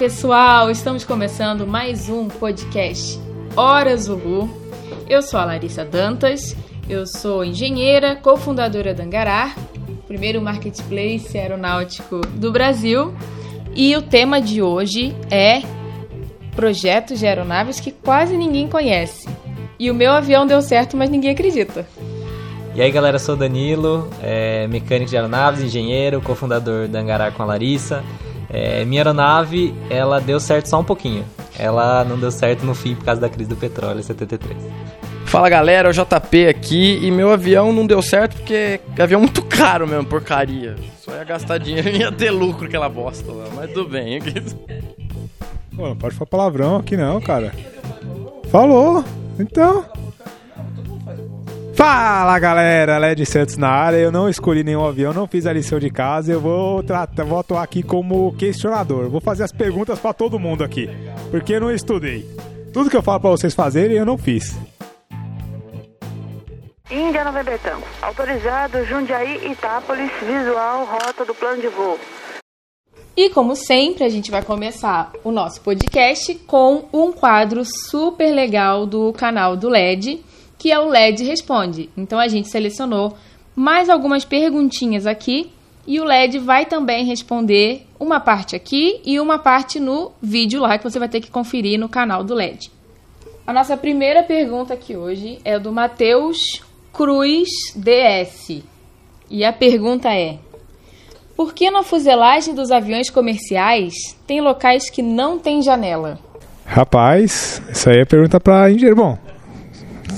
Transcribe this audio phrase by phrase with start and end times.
[0.00, 0.70] pessoal!
[0.70, 3.20] Estamos começando mais um podcast
[3.54, 4.48] Hora Zulu.
[5.06, 6.56] Eu sou a Larissa Dantas,
[6.88, 9.54] eu sou engenheira, cofundadora da Angarar,
[10.08, 13.14] primeiro marketplace aeronáutico do Brasil.
[13.76, 15.60] E o tema de hoje é
[16.56, 19.28] projetos de aeronaves que quase ninguém conhece.
[19.78, 21.86] E o meu avião deu certo, mas ninguém acredita.
[22.74, 27.46] E aí galera, sou Danilo, é, mecânico de aeronaves, engenheiro, cofundador da Angarar com a
[27.46, 28.02] Larissa.
[28.52, 31.24] É, minha aeronave, ela deu certo só um pouquinho.
[31.56, 34.56] Ela não deu certo no fim por causa da crise do petróleo 73.
[35.26, 39.20] Fala galera, é o JP aqui e meu avião não deu certo porque é avião
[39.20, 40.74] muito caro mesmo, porcaria.
[40.98, 44.18] Só ia gastar dinheiro e ia ter lucro aquela bosta lá, mas tudo bem.
[45.76, 47.52] Pô, não pode falar palavrão aqui não, cara.
[48.50, 49.04] Falou,
[49.38, 49.84] então.
[51.80, 53.96] Fala galera, Led Santos na área.
[53.96, 56.30] Eu não escolhi nenhum avião, não fiz a lição de casa.
[56.30, 59.08] Eu vou, tratar, vou atuar aqui como questionador.
[59.08, 60.90] Vou fazer as perguntas para todo mundo aqui,
[61.30, 62.28] porque eu não estudei.
[62.70, 64.58] Tudo que eu falo para vocês fazerem, eu não fiz.
[66.90, 67.80] Índia Nova Betão.
[68.02, 71.98] Autorizado Jundiaí, Itápolis, visual, rota do plano de voo.
[73.16, 78.84] E como sempre, a gente vai começar o nosso podcast com um quadro super legal
[78.84, 80.28] do canal do LED
[80.60, 81.88] que é o LED Responde.
[81.96, 83.16] Então a gente selecionou
[83.56, 85.50] mais algumas perguntinhas aqui
[85.86, 90.76] e o LED vai também responder uma parte aqui e uma parte no vídeo lá
[90.76, 92.70] que você vai ter que conferir no canal do LED.
[93.46, 96.36] A nossa primeira pergunta aqui hoje é do Matheus
[96.92, 98.62] Cruz DS.
[99.30, 100.38] E a pergunta é:
[101.34, 103.94] Por que na fuselagem dos aviões comerciais
[104.26, 106.18] tem locais que não tem janela?
[106.66, 108.96] Rapaz, isso aí é pergunta para engenheiro.
[108.96, 109.18] Bom,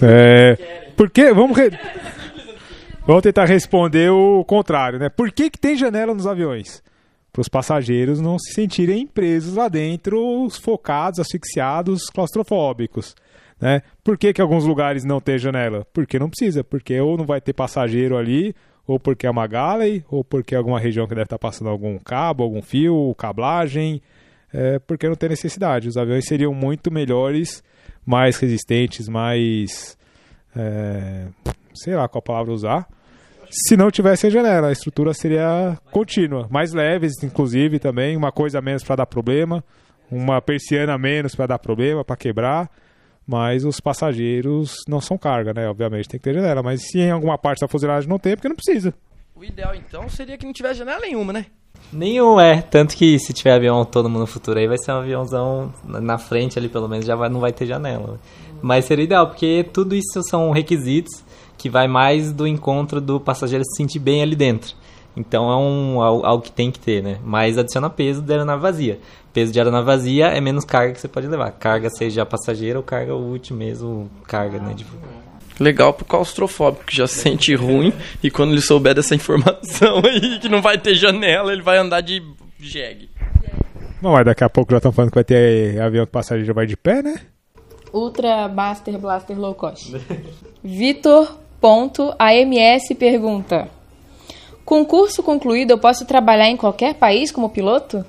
[0.02, 0.56] é,
[0.96, 1.70] por que, vamos, re...
[3.06, 5.08] vamos tentar responder o contrário, né?
[5.08, 6.82] Por que, que tem janela nos aviões?
[7.32, 13.16] Para os passageiros não se sentirem presos lá dentro, focados, asfixiados, claustrofóbicos.
[13.58, 13.80] Né?
[14.04, 15.86] Por que, que alguns lugares não tem janela?
[15.92, 18.54] Porque não precisa, porque ou não vai ter passageiro ali,
[18.86, 21.96] ou porque é uma galley, ou porque é alguma região que deve estar passando algum
[21.98, 24.02] cabo, algum fio, cablagem,
[24.52, 25.88] é, porque não tem necessidade.
[25.88, 27.62] Os aviões seriam muito melhores
[28.04, 29.96] mais resistentes, mais.
[30.54, 31.26] É,
[31.74, 32.88] sei lá qual palavra usar.
[33.50, 38.58] Se não tivesse a janela, a estrutura seria contínua, mais leves, inclusive também, uma coisa
[38.58, 39.62] a menos para dar problema,
[40.10, 42.70] uma persiana a menos para dar problema, para quebrar.
[43.26, 45.68] Mas os passageiros não são carga, né?
[45.68, 46.62] Obviamente tem que ter janela.
[46.62, 48.92] Mas se em alguma parte da fuselagem não tem, é porque não precisa.
[49.34, 51.46] O ideal então seria que não tivesse janela nenhuma, né?
[51.92, 55.72] Nenhum é, tanto que se tiver avião autônomo no futuro aí vai ser um aviãozão
[55.84, 58.18] na frente ali pelo menos já vai, não vai ter janela.
[58.62, 61.22] Mas seria ideal, porque tudo isso são requisitos
[61.58, 64.74] que vai mais do encontro do passageiro se sentir bem ali dentro.
[65.16, 67.18] Então é um, algo que tem que ter, né?
[67.22, 68.98] Mas adiciona peso da aeronave vazia.
[69.32, 71.50] Peso de aeronave vazia é menos carga que você pode levar.
[71.52, 74.72] Carga seja passageiro ou carga útil mesmo, carga, né?
[74.72, 74.86] De
[75.58, 77.92] legal pro claustrofóbico, que já se sente ruim,
[78.22, 82.00] e quando ele souber dessa informação aí, que não vai ter janela, ele vai andar
[82.00, 82.22] de
[82.58, 83.10] jegue.
[84.00, 86.66] Bom, mas daqui a pouco já estão falando que vai ter avião que passageiro vai
[86.66, 87.20] de pé, né?
[87.92, 89.92] Ultra Master Blaster Low Cost.
[90.64, 92.08] Vitor.ams
[92.98, 93.68] pergunta:
[94.64, 98.04] Com curso concluído, eu posso trabalhar em qualquer país como piloto?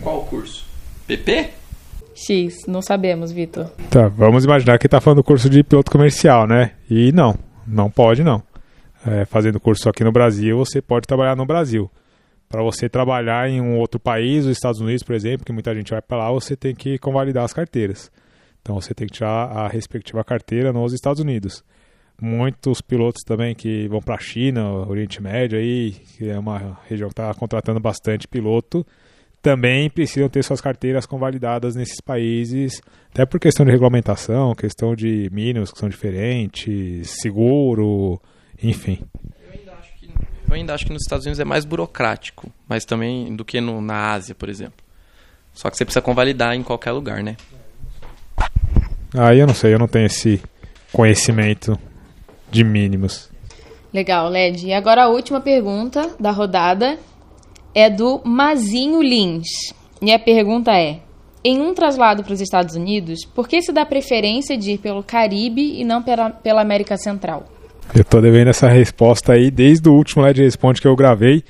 [0.00, 0.64] Qual curso?
[1.08, 1.50] PP?
[2.14, 3.66] X, não sabemos, Vitor.
[3.90, 6.72] Tá, vamos imaginar que está falando do curso de piloto comercial, né?
[6.88, 7.36] E não,
[7.66, 8.42] não pode não.
[9.06, 11.90] É, fazendo curso aqui no Brasil, você pode trabalhar no Brasil.
[12.48, 15.90] Para você trabalhar em um outro país, os Estados Unidos, por exemplo, que muita gente
[15.90, 18.10] vai para lá, você tem que convalidar as carteiras.
[18.62, 21.62] Então você tem que tirar a respectiva carteira nos Estados Unidos.
[22.20, 27.08] Muitos pilotos também que vão para a China, Oriente Médio aí, que é uma região
[27.08, 28.86] que está contratando bastante piloto,
[29.44, 32.80] também precisam ter suas carteiras convalidadas nesses países,
[33.12, 38.18] até por questão de regulamentação, questão de mínimos que são diferentes, seguro,
[38.62, 39.00] enfim.
[39.46, 40.06] Eu ainda acho que,
[40.48, 43.82] eu ainda acho que nos Estados Unidos é mais burocrático, mas também do que no,
[43.82, 44.82] na Ásia, por exemplo.
[45.52, 47.36] Só que você precisa convalidar em qualquer lugar, né?
[49.14, 50.40] Aí eu não sei, eu não tenho esse
[50.90, 51.78] conhecimento
[52.50, 53.30] de mínimos.
[53.92, 54.66] Legal, Led.
[54.66, 56.98] E agora a última pergunta da rodada,
[57.74, 59.74] é do Mazinho Lins.
[60.00, 61.00] E a pergunta é:
[61.42, 65.02] em um traslado para os Estados Unidos, por que se dá preferência de ir pelo
[65.02, 67.44] Caribe e não pela, pela América Central?
[67.94, 71.44] Eu tô devendo essa resposta aí desde o último LED Responde que eu gravei.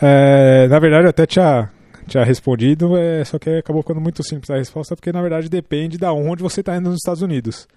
[0.00, 1.68] É, na verdade, eu até tinha,
[2.06, 5.98] tinha respondido, é, só que acabou ficando muito simples a resposta, porque na verdade depende
[5.98, 7.68] da onde você está indo nos Estados Unidos.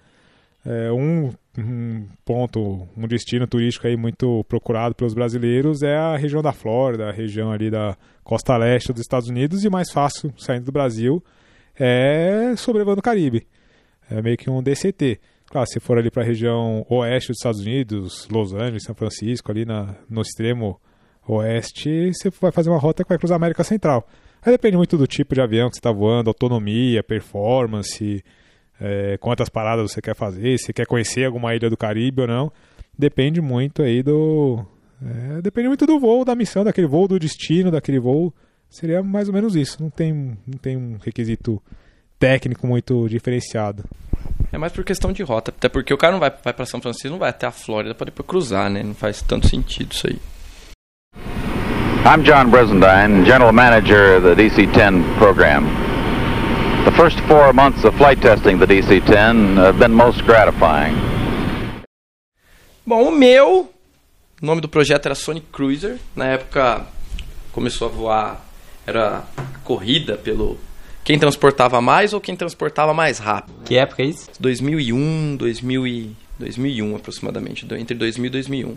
[0.66, 6.42] É, um, um ponto, um destino turístico aí muito procurado pelos brasileiros é a região
[6.42, 10.64] da Flórida, a região ali da costa leste dos Estados Unidos e mais fácil saindo
[10.64, 11.22] do Brasil
[11.78, 13.46] é sobrevoando o Caribe.
[14.10, 15.20] É meio que um DCT.
[15.46, 19.50] Claro, se for ali para a região oeste dos Estados Unidos, Los Angeles, São Francisco,
[19.50, 20.80] ali na, no extremo
[21.28, 24.06] oeste, você vai fazer uma rota que vai cruzar a América Central.
[24.42, 28.22] Aí depende muito do tipo de avião que você está voando, autonomia, performance,
[28.80, 32.52] é, quantas paradas você quer fazer, se quer conhecer alguma ilha do Caribe ou não.
[32.96, 34.64] Depende muito aí do.
[35.04, 38.32] É, depende muito do voo, da missão, daquele voo, do destino daquele voo.
[38.70, 39.82] Seria mais ou menos isso.
[39.82, 40.12] Não tem,
[40.46, 41.62] não tem um requisito
[42.18, 43.84] técnico muito diferenciado.
[44.52, 46.80] É mais por questão de rota, até porque o cara não vai, vai para São
[46.80, 48.82] Francisco, não vai até a Flórida para depois cruzar, né?
[48.82, 50.18] Não faz tanto sentido isso aí.
[52.06, 55.93] I'm John Bresendine, General Manager of the DC-10 program.
[56.84, 60.94] The first four months of flight testing the DC-10 have been most gratifying.
[62.86, 63.72] Bom, o meu,
[64.42, 65.96] o nome do projeto era Sonic Cruiser.
[66.14, 66.86] Na época
[67.52, 68.44] começou a voar,
[68.86, 69.24] era
[69.64, 70.58] corrida pelo
[71.02, 73.64] quem transportava mais ou quem transportava mais rápido.
[73.64, 74.28] Que época é isso?
[74.38, 78.76] 2001, 2000 e 2001 aproximadamente, entre 2000 e 2001.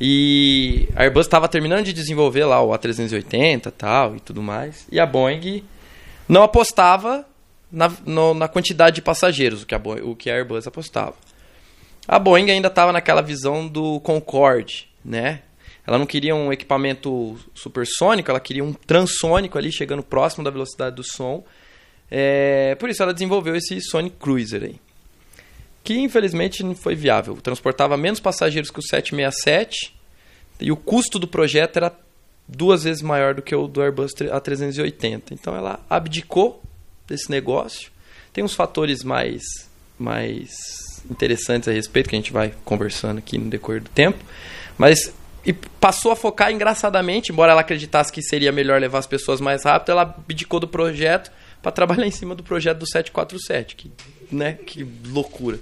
[0.00, 4.86] E a Airbus estava terminando de desenvolver lá o A380 tal e tudo mais.
[4.90, 5.62] E a Boeing
[6.28, 7.26] não apostava
[7.70, 11.14] na, no, na quantidade de passageiros, o que, a o que a Airbus apostava.
[12.06, 15.42] A Boeing ainda estava naquela visão do Concorde, né?
[15.86, 20.94] Ela não queria um equipamento supersônico, ela queria um transônico ali, chegando próximo da velocidade
[20.94, 21.44] do som.
[22.10, 24.80] É, por isso ela desenvolveu esse Sonic Cruiser aí
[25.84, 27.36] que infelizmente não foi viável.
[27.36, 29.94] Transportava menos passageiros que o 767
[30.60, 31.92] e o custo do projeto era
[32.56, 35.32] duas vezes maior do que o do Airbus A380.
[35.32, 36.62] Então ela abdicou
[37.06, 37.90] desse negócio.
[38.32, 39.42] Tem uns fatores mais,
[39.98, 40.50] mais
[41.10, 44.18] interessantes a respeito que a gente vai conversando aqui no decorrer do tempo,
[44.78, 45.12] mas
[45.44, 49.64] e passou a focar engraçadamente, embora ela acreditasse que seria melhor levar as pessoas mais
[49.64, 53.92] rápido, ela abdicou do projeto para trabalhar em cima do projeto do 747, que,
[54.30, 55.58] né, que loucura.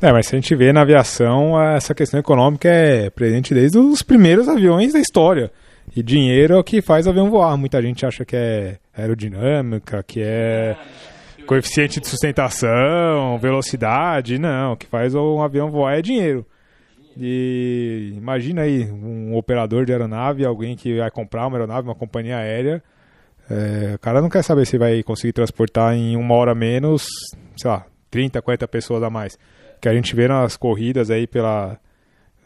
[0.00, 4.02] É, mas se a gente vê na aviação, essa questão econômica é presente desde os
[4.02, 5.50] primeiros aviões da história.
[5.94, 7.56] E dinheiro é o que faz o avião voar.
[7.56, 10.76] Muita gente acha que é aerodinâmica, que é
[11.46, 14.38] coeficiente de sustentação, velocidade.
[14.38, 16.44] Não, o que faz um avião voar é dinheiro.
[17.16, 22.36] E imagina aí um operador de aeronave, alguém que vai comprar uma aeronave, uma companhia
[22.36, 22.82] aérea.
[23.48, 27.06] É, o cara não quer saber se vai conseguir transportar em uma hora menos,
[27.56, 29.38] sei lá, 30, 40 pessoas a mais.
[29.86, 31.78] Que a gente vê nas corridas aí pela.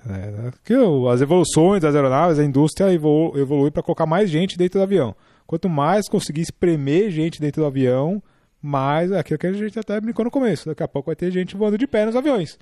[0.06, 0.74] É, que
[1.10, 5.16] as evoluções das aeronaves, a indústria evolu evolui para colocar mais gente dentro do avião.
[5.46, 8.22] Quanto mais conseguir espremer gente dentro do avião,
[8.60, 10.68] mais aquilo que a gente até brincou no começo.
[10.68, 12.58] Daqui a pouco vai ter gente voando de pé nos aviões.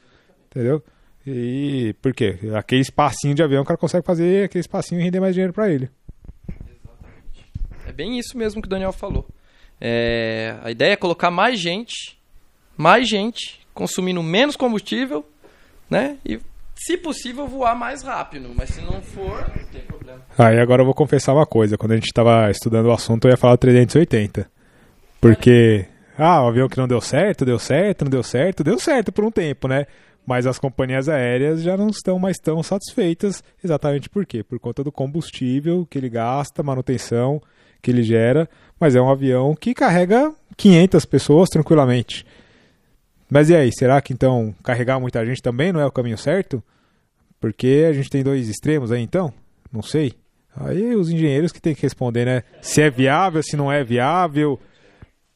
[0.46, 0.80] Entendeu?
[1.26, 2.38] E por quê?
[2.54, 5.68] Aquele espacinho de avião o cara consegue fazer aquele espacinho e render mais dinheiro para
[5.68, 5.90] ele.
[7.84, 9.26] É bem isso mesmo que o Daniel falou.
[9.80, 12.16] É, a ideia é colocar mais gente
[12.78, 15.24] mais gente, consumindo menos combustível,
[15.88, 16.16] né?
[16.26, 16.40] E,
[16.74, 18.50] se possível, voar mais rápido.
[18.52, 20.20] Mas se não for, não tem problema.
[20.36, 21.78] Aí agora eu vou confessar uma coisa.
[21.78, 24.50] Quando a gente estava estudando o assunto, eu ia falar 380.
[25.20, 25.86] Porque,
[26.18, 29.24] ah, o avião que não deu certo, deu certo, não deu certo, deu certo por
[29.24, 29.86] um tempo, né?
[30.26, 33.44] Mas as companhias aéreas já não estão mais tão satisfeitas.
[33.62, 34.42] Exatamente por quê?
[34.42, 37.40] Por conta do combustível que ele gasta, manutenção
[37.80, 38.48] que ele gera.
[38.80, 42.26] Mas é um avião que carrega 500 pessoas tranquilamente.
[43.30, 46.62] Mas e aí, será que então carregar muita gente também não é o caminho certo?
[47.40, 49.32] Porque a gente tem dois extremos aí então?
[49.72, 50.14] Não sei.
[50.56, 52.42] Aí os engenheiros que tem que responder, né?
[52.60, 54.58] Se é viável, se não é viável.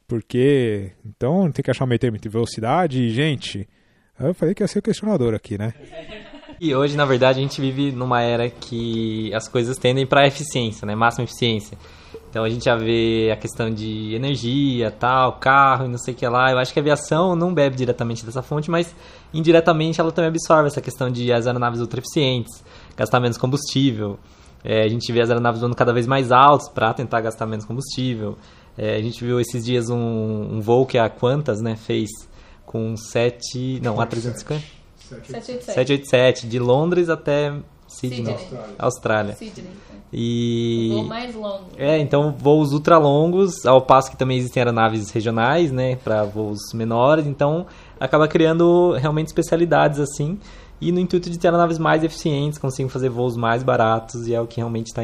[0.07, 0.91] Porque.
[1.05, 3.67] Então tem que achar meio termo entre velocidade e gente.
[4.19, 5.73] Eu falei que ia ser o questionador aqui, né?
[6.59, 10.85] E hoje, na verdade, a gente vive numa era que as coisas tendem para eficiência,
[10.85, 10.95] né?
[10.95, 11.77] Máxima eficiência.
[12.33, 16.17] Então a gente já vê a questão de energia, tal, carro e não sei o
[16.17, 16.49] que lá.
[16.49, 18.95] Eu acho que a aviação não bebe diretamente dessa fonte, mas
[19.31, 22.63] indiretamente ela também absorve essa questão de as aeronaves ultra eficientes,
[22.97, 24.17] gastar menos combustível.
[24.63, 27.65] É, a gente vê as aeronaves voando cada vez mais altos para tentar gastar menos
[27.65, 28.35] combustível.
[28.75, 32.09] É, a gente viu esses dias um, um, voo que a Qantas né, fez
[32.65, 33.79] com 7.
[33.79, 34.59] Não, A350?
[34.97, 35.65] 787.
[35.65, 37.53] 787, de Londres até
[37.93, 38.75] Sydney, Austrália.
[38.79, 39.35] Austrália.
[39.35, 39.71] Sydney.
[40.11, 40.89] E...
[40.91, 41.65] O voo mais longo.
[41.77, 46.59] É, então voos ultra longos, ao passo que também existem aeronaves regionais, né, para voos
[46.73, 47.65] menores, então
[47.99, 50.39] acaba criando realmente especialidades assim,
[50.79, 54.41] e no intuito de ter aeronaves mais eficientes, consigam fazer voos mais baratos, e é
[54.41, 55.01] o que realmente está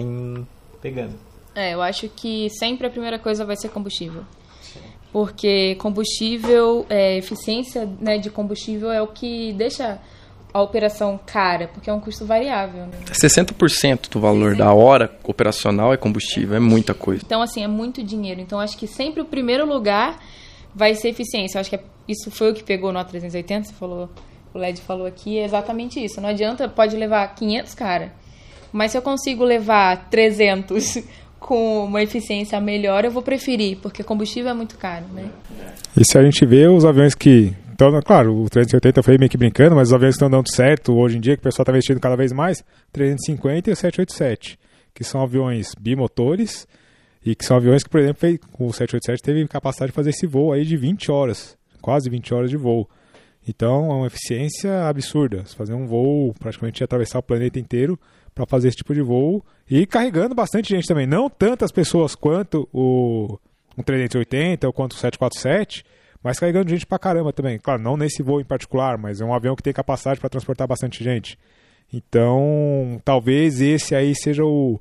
[0.81, 1.13] pegando.
[1.55, 4.23] É, eu acho que sempre a primeira coisa vai ser combustível.
[5.11, 9.99] porque combustível, é, eficiência né, de combustível é o que deixa
[10.53, 12.87] a operação cara, porque é um custo variável.
[12.87, 12.97] Né?
[13.11, 17.21] 60% do valor da hora operacional é combustível, é muita coisa.
[17.25, 18.41] Então, assim, é muito dinheiro.
[18.41, 20.19] Então, acho que sempre o primeiro lugar
[20.73, 21.57] vai ser eficiência.
[21.57, 24.09] Eu acho que é, isso foi o que pegou no A380, você falou,
[24.53, 26.19] o LED falou aqui, é exatamente isso.
[26.19, 28.11] Não adianta, pode levar 500 cara,
[28.71, 31.03] mas se eu consigo levar 300
[31.39, 35.29] com uma eficiência melhor, eu vou preferir, porque combustível é muito caro, né?
[35.95, 39.37] E se a gente vê os aviões que então, claro, o 380 foi meio que
[39.37, 41.97] brincando, mas os aviões estão dando certo hoje em dia, que o pessoal está investindo
[41.97, 44.59] cada vez mais, 350 e o 787,
[44.93, 46.67] que são aviões bimotores
[47.25, 48.27] e que são aviões que, por exemplo,
[48.59, 52.49] o 787 teve capacidade de fazer esse voo aí de 20 horas, quase 20 horas
[52.49, 52.85] de voo.
[53.47, 55.45] Então, é uma eficiência absurda.
[55.45, 57.97] fazer um voo, praticamente atravessar o planeta inteiro
[58.35, 61.07] para fazer esse tipo de voo e carregando bastante gente também.
[61.07, 63.39] Não tantas pessoas quanto o,
[63.77, 65.85] o 380 ou quanto o 747,
[66.23, 67.57] mas carregando gente pra caramba também.
[67.57, 70.67] Claro, não nesse voo em particular, mas é um avião que tem capacidade para transportar
[70.67, 71.37] bastante gente.
[71.91, 74.79] Então, talvez esse aí seja o,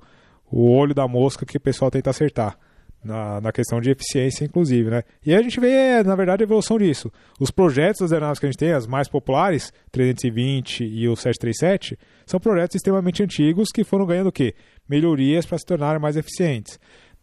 [0.51, 2.59] o olho da mosca que o pessoal tenta acertar.
[3.03, 5.05] Na, na questão de eficiência, inclusive, né?
[5.25, 7.13] E a gente vê, na verdade, a evolução disso.
[7.39, 11.97] Os projetos das aeronaves que a gente tem, as mais populares, 320 e o 737,
[12.27, 14.53] são projetos extremamente antigos que foram ganhando o quê?
[14.89, 16.77] Melhorias para se tornarem mais eficientes.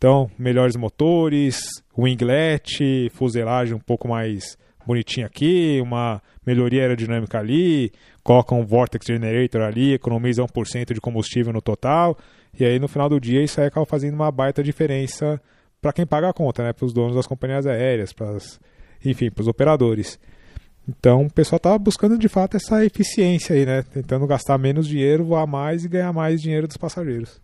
[0.06, 1.66] Então, melhores motores,
[1.98, 7.92] winglet, fuselagem um pouco mais bonitinha aqui, uma melhoria aerodinâmica ali,
[8.24, 12.16] coloca um vortex generator ali, economiza 1% de combustível no total,
[12.54, 15.42] e aí no final do dia isso aí acaba fazendo uma baita diferença
[15.82, 18.38] para quem paga a conta, né, para os donos das companhias aéreas, para
[19.04, 20.20] enfim, para os operadores.
[20.88, 25.26] Então, o pessoal está buscando de fato essa eficiência aí, né, tentando gastar menos dinheiro,
[25.26, 27.44] voar mais e ganhar mais dinheiro dos passageiros.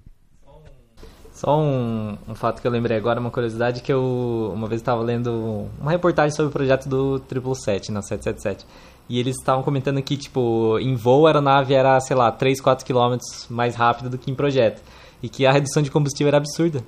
[1.41, 5.01] Só um, um, fato que eu lembrei agora, uma curiosidade que eu uma vez estava
[5.01, 8.63] lendo uma reportagem sobre o projeto do 777 na 777.
[9.09, 12.85] E eles estavam comentando que, tipo, em voo a aeronave era, sei lá, 3, 4
[12.85, 14.83] quilômetros mais rápida do que em projeto.
[15.23, 16.83] E que a redução de combustível era absurda.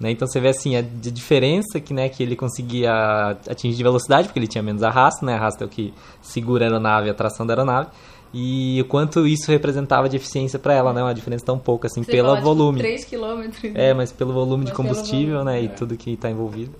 [0.00, 0.10] Né?
[0.10, 4.38] Então você vê assim a diferença que, né, que ele conseguia atingir de velocidade, porque
[4.38, 5.34] ele tinha menos arrasto, né?
[5.34, 7.90] Arrasto é o que segura a aeronave, a tração da aeronave
[8.32, 11.02] e o quanto isso representava de eficiência para ela, né?
[11.02, 12.78] Uma diferença tão pouca, assim, Você pelo fala, volume.
[12.78, 13.72] Tipo, 3 quilômetros.
[13.74, 15.60] É, mas pelo volume mas de combustível, volume, né?
[15.60, 15.62] é.
[15.64, 16.74] E tudo que está envolvido.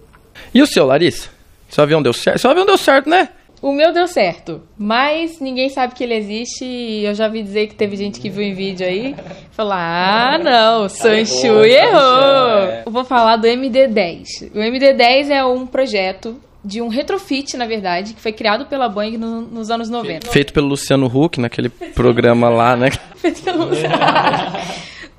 [0.54, 1.30] E o seu, Larissa?
[1.68, 2.38] Seu avião deu certo?
[2.38, 3.28] Seu avião deu certo, né?
[3.60, 7.66] O meu deu certo, mas ninguém sabe que ele existe e eu já vi dizer
[7.66, 9.16] que teve gente que viu em vídeo aí
[9.50, 12.82] falar, ah não, Sanchu errou.
[12.86, 14.52] Eu vou falar do MD-10.
[14.54, 19.16] O MD-10 é um projeto de um retrofit, na verdade, que foi criado pela Boeing
[19.16, 20.30] no, nos anos 90.
[20.30, 22.90] Feito pelo Luciano Huck, naquele programa lá, né?
[23.16, 23.68] Feito pelo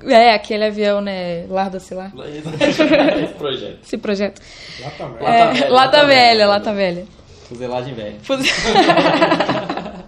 [0.02, 1.44] É, aquele avião, né?
[1.46, 2.10] Larda-se lá.
[2.58, 3.78] Esse projeto.
[3.84, 4.40] Esse projeto.
[4.80, 5.26] Lata velha.
[5.26, 7.06] É, lata velha, lata velha.
[7.46, 8.16] Fuselagem velha.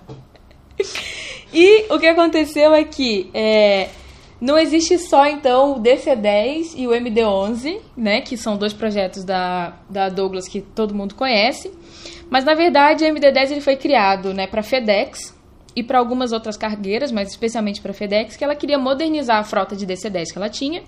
[1.52, 3.90] e o que aconteceu é que é,
[4.42, 8.20] não existe só, então, o DC-10 e o MD-11, né?
[8.20, 11.72] Que são dois projetos da, da Douglas que todo mundo conhece.
[12.28, 15.32] Mas, na verdade, o MD-10 ele foi criado né, para FedEx
[15.76, 19.76] e para algumas outras cargueiras, mas especialmente para FedEx, que ela queria modernizar a frota
[19.76, 20.82] de DC-10 que ela tinha.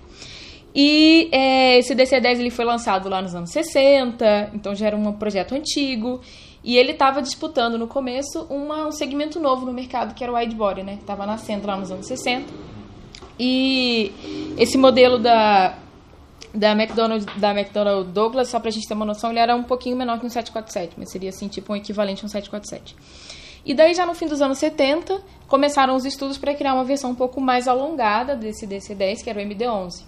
[0.75, 5.13] E é, esse DC-10 ele foi lançado lá nos anos 60, então já era um
[5.13, 6.19] projeto antigo.
[6.61, 10.35] E ele estava disputando no começo uma, um segmento novo no mercado, que era o
[10.35, 10.95] widebody, né?
[10.97, 12.74] Que estava nascendo lá nos anos 60.
[13.39, 14.11] E
[14.57, 15.77] esse modelo da,
[16.53, 19.97] da McDonnell, da Douglas, só para a gente ter uma noção, ele era um pouquinho
[19.97, 22.95] menor que um 747, mas seria assim, tipo um equivalente a um 747.
[23.65, 27.11] E daí, já no fim dos anos 70, começaram os estudos para criar uma versão
[27.11, 30.03] um pouco mais alongada desse DC-10, que era o MD-11.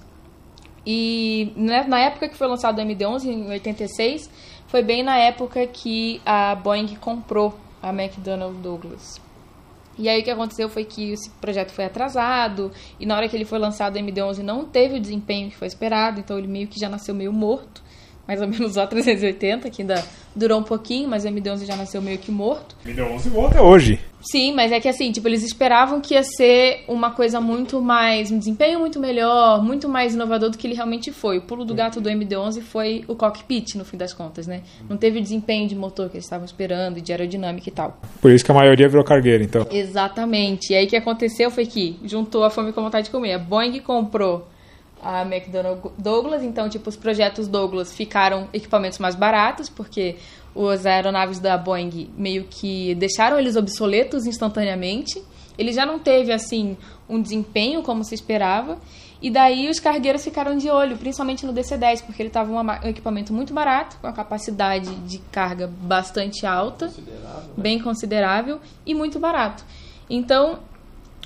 [0.86, 4.30] E na época que foi lançado o MD-11, em 86,
[4.68, 9.20] foi bem na época que a Boeing comprou a McDonnell Douglas.
[9.98, 13.36] E aí o que aconteceu foi que esse projeto foi atrasado, e na hora que
[13.36, 16.68] ele foi lançado, o MD-11 não teve o desempenho que foi esperado, então ele meio
[16.68, 17.87] que já nasceu meio morto
[18.28, 20.04] mais ou menos o A380, que ainda
[20.36, 22.76] durou um pouquinho, mas o MD-11 já nasceu meio que morto.
[22.86, 24.00] MD-11 voa até hoje.
[24.20, 28.30] Sim, mas é que assim, tipo, eles esperavam que ia ser uma coisa muito mais,
[28.32, 31.38] um desempenho muito melhor, muito mais inovador do que ele realmente foi.
[31.38, 34.64] O pulo do gato do MD-11 foi o cockpit, no fim das contas, né?
[34.90, 37.98] Não teve o desempenho de motor que eles estavam esperando, de aerodinâmica e tal.
[38.22, 39.66] Por isso que a maioria virou cargueira, então.
[39.72, 40.74] Exatamente.
[40.74, 43.34] E aí o que aconteceu foi que juntou a fome com a vontade de comer.
[43.34, 44.48] A Boeing comprou
[45.08, 50.18] a McDonnell Douglas, então tipo os projetos Douglas ficaram equipamentos mais baratos porque
[50.54, 55.24] os aeronaves da Boeing meio que deixaram eles obsoletos instantaneamente.
[55.58, 56.76] Ele já não teve assim
[57.08, 58.78] um desempenho como se esperava
[59.22, 63.34] E daí os cargueiros ficaram de olho, principalmente no DC-10, porque ele estava um equipamento
[63.34, 67.54] muito barato, com a capacidade de carga bastante alta, considerável, né?
[67.58, 69.64] bem considerável e muito barato.
[70.10, 70.60] Então,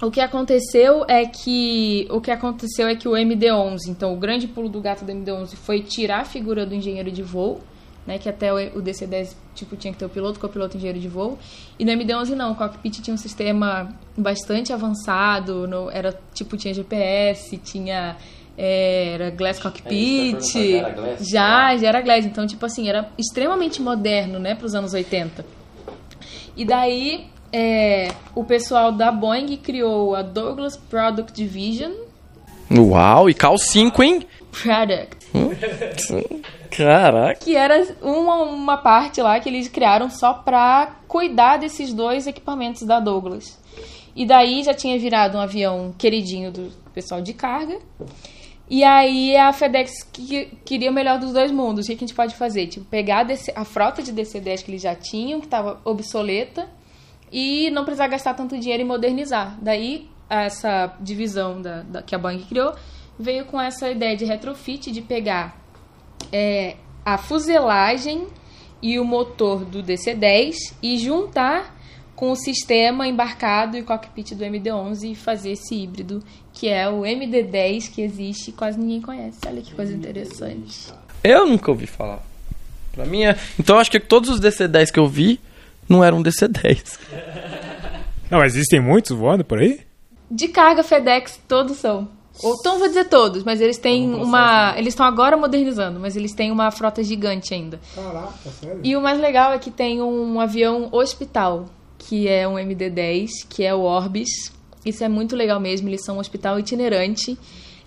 [0.02, 4.48] o que aconteceu é que o que aconteceu é que o MD-11, então o grande
[4.48, 7.62] pulo do gato do MD-11 foi tirar a figura do engenheiro de voo
[8.06, 11.38] né, que até o DC-10 tipo, tinha que ter o piloto, copiloto, engenheiro de voo.
[11.78, 16.74] E no MD-11 não, o cockpit tinha um sistema bastante avançado, no, era tipo tinha
[16.74, 18.18] GPS, tinha
[18.58, 22.90] é, era Glass é, Cockpit, é, era glass, já, já era Glass, então tipo assim,
[22.90, 25.46] era extremamente moderno, né, para os anos 80.
[26.58, 31.92] E daí é, o pessoal da Boeing criou a Douglas Product Division.
[32.72, 34.28] Uau, e CAL 5, hein?
[34.52, 35.28] Product.
[35.36, 35.52] Hum?
[36.72, 37.44] Caraca.
[37.44, 42.84] Que era uma, uma parte lá que eles criaram só pra cuidar desses dois equipamentos
[42.84, 43.60] da Douglas.
[44.16, 47.78] E daí já tinha virado um avião queridinho do pessoal de carga.
[48.70, 51.86] E aí a FedEx que, queria o melhor dos dois mundos.
[51.86, 52.68] O que a gente pode fazer?
[52.68, 56.70] Tipo, pegar a, frota de DC-10 que eles já tinham, que estava obsoleta,
[57.32, 59.58] e não precisar gastar tanto dinheiro e modernizar.
[59.62, 62.74] Daí essa divisão da, da, que a Boeing criou
[63.20, 65.60] veio com essa ideia de retrofit, de pegar
[66.32, 68.28] é, a fuselagem
[68.82, 71.78] e o motor do DC-10 e juntar
[72.16, 76.24] com o sistema embarcado e cockpit do MD-11 e fazer esse híbrido,
[76.54, 79.40] que é o MD-10 que existe e quase ninguém conhece.
[79.46, 80.94] Olha que coisa interessante.
[81.24, 82.22] Eu nunca ouvi falar.
[82.92, 83.36] Pra mim é...
[83.60, 85.40] Então acho que todos os DC-10 que eu vi
[85.92, 86.98] não eram DC-10.
[88.30, 89.82] Não, mas existem muitos voando por aí?
[90.30, 92.08] De carga FedEx, todos são.
[92.42, 94.74] Ou então vou dizer todos, mas eles têm uma.
[94.78, 97.80] Eles estão agora modernizando, mas eles têm uma frota gigante ainda.
[97.94, 98.80] Caraca, sério?
[98.84, 101.66] E o mais legal é que tem um avião hospital,
[102.00, 104.30] que é um MD-10, que é o Orbis.
[104.86, 107.38] Isso é muito legal mesmo, eles são um hospital itinerante.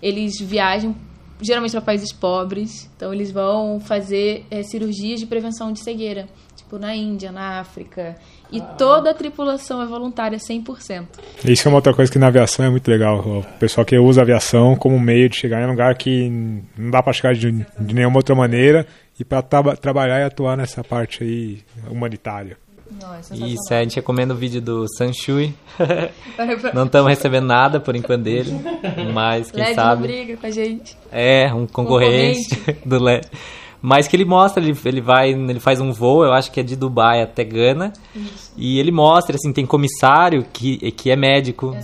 [0.01, 0.95] Eles viajam
[1.41, 6.27] geralmente para países pobres, então eles vão fazer é, cirurgias de prevenção de cegueira,
[6.75, 8.15] tipo na Índia, na África.
[8.51, 11.05] E toda a tripulação é voluntária 100%.
[11.45, 13.19] Isso é uma outra coisa que na aviação é muito legal.
[13.19, 16.29] O pessoal que usa a aviação como meio de chegar em um lugar que
[16.77, 18.85] não dá para chegar de, de, nenhuma outra maneira
[19.19, 22.57] e para tra trabalhar e atuar nessa parte aí humanitária.
[23.33, 25.53] Isso, é, a gente recomenda o vídeo do Sanshui.
[26.73, 28.51] não estamos recebendo nada por enquanto dele,
[29.11, 30.01] mas quem LED sabe.
[30.01, 30.97] Não briga com a gente.
[31.11, 32.79] É, um concorrente, concorrente.
[32.87, 33.27] do LED.
[33.85, 36.63] Mas que ele mostra, ele, ele vai, ele faz um voo, eu acho que é
[36.63, 37.93] de Dubai até Gana.
[38.15, 38.51] Isso.
[38.57, 41.77] E ele mostra, assim, tem comissário que, que é médico.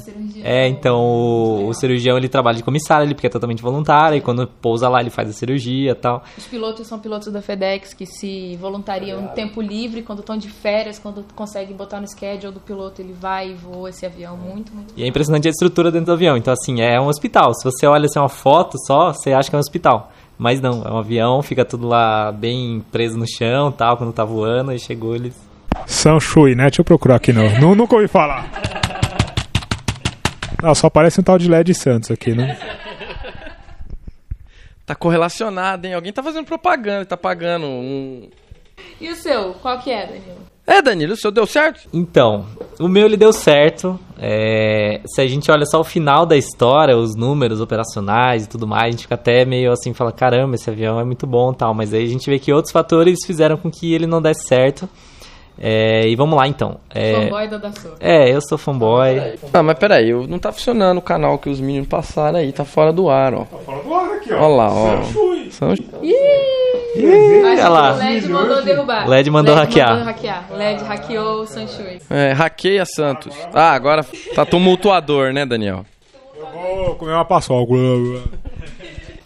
[0.44, 4.18] É, é então o, o, cirurgião ele trabalha de comissário ali, porque é totalmente voluntário,
[4.18, 6.24] e quando pousa lá ele faz a cirurgia e tal.
[6.36, 10.50] Os pilotos são pilotos da FedEx que se voluntariam em tempo livre, quando estão de
[10.50, 14.74] férias, quando conseguem botar no schedule do piloto, ele vai e voa esse avião muito,
[14.74, 14.92] muito.
[14.98, 16.36] E é impressionante a estrutura dentro do avião.
[16.36, 17.54] Então, assim, é um hospital.
[17.54, 20.12] Se você olha assim, uma foto só, você acha que é um hospital.
[20.42, 24.26] Mas não, é um avião, fica tudo lá bem preso no chão, tal, quando tá
[24.26, 25.36] voando, aí chegou eles.
[25.86, 26.64] São Shui, né?
[26.64, 27.60] Deixa eu procurar aqui não.
[27.60, 28.50] não nunca ouvi falar.
[30.60, 32.58] Não, só parece um tal de LED Santos aqui, né?
[34.84, 35.94] Tá correlacionado, hein?
[35.94, 38.28] Alguém tá fazendo propaganda, tá pagando um.
[39.00, 39.54] E o seu?
[39.54, 40.51] Qual que é, Danilo?
[40.66, 41.88] É, Danilo, o seu deu certo?
[41.92, 42.46] Então,
[42.80, 44.00] o meu ele deu certo.
[44.18, 48.68] É, se a gente olha só o final da história, os números operacionais e tudo
[48.68, 51.74] mais, a gente fica até meio assim, fala, caramba, esse avião é muito bom tal.
[51.74, 54.88] Mas aí a gente vê que outros fatores fizeram com que ele não desse certo.
[55.60, 56.78] É, e vamos lá então.
[56.94, 57.98] É, fanboy da Dassault.
[58.00, 59.38] É, eu sou fanboy.
[59.54, 62.92] Ah, mas peraí, não tá funcionando o canal que os meninos passaram aí, tá fora
[62.92, 63.46] do ar, ó.
[63.46, 64.38] Tá fora do ar aqui, ó.
[64.38, 65.04] Olha lá, ó.
[65.52, 65.74] São...
[66.02, 67.94] Ih, olha lá.
[67.94, 69.08] O LED mandou derrubar.
[69.08, 69.90] LED mandou LED hackear.
[69.90, 70.46] Mandou hackear.
[70.52, 72.02] LED hackeou o Sanshui.
[72.10, 73.36] É, hackeia Santos.
[73.54, 75.86] Ah, agora tá tumultuador, né, Daniel?
[76.36, 77.74] Eu vou comer uma paçoca.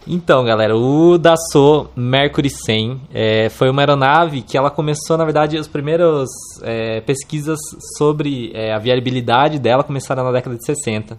[0.08, 5.58] Então, galera, o Dassault Mercury 100 é, foi uma aeronave que ela começou, na verdade,
[5.58, 6.28] as primeiras
[6.62, 7.58] é, pesquisas
[7.98, 11.18] sobre é, a viabilidade dela começaram na década de 60.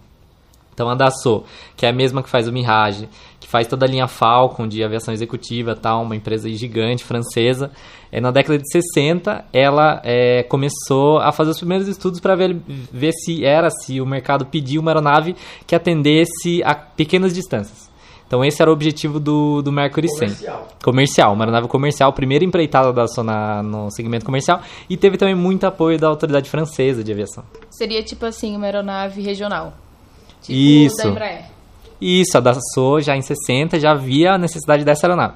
[0.72, 1.44] Então, a Dassault,
[1.76, 4.82] que é a mesma que faz o Mirage, que faz toda a linha Falcon de
[4.82, 7.70] aviação executiva, tal, uma empresa gigante francesa,
[8.10, 12.56] é, na década de 60 ela é, começou a fazer os primeiros estudos para ver,
[12.66, 17.87] ver se era, se o mercado pedia uma aeronave que atendesse a pequenas distâncias.
[18.28, 20.68] Então esse era o objetivo do, do Mercury comercial.
[20.68, 20.84] 100.
[20.84, 21.32] Comercial.
[21.32, 24.60] Uma aeronave comercial, primeira empreitada da Sona no segmento comercial.
[24.88, 27.42] E teve também muito apoio da autoridade francesa de aviação.
[27.70, 29.72] Seria tipo assim, uma aeronave regional.
[30.42, 30.96] Tipo Isso.
[30.98, 31.44] da Embraer.
[32.00, 35.34] Isso, a Dassault já em 60 já via a necessidade dessa aeronave.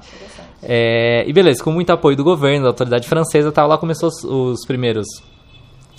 [0.61, 4.23] É, e beleza, com muito apoio do governo, da autoridade francesa, tal, lá começou os,
[4.23, 5.07] os primeiros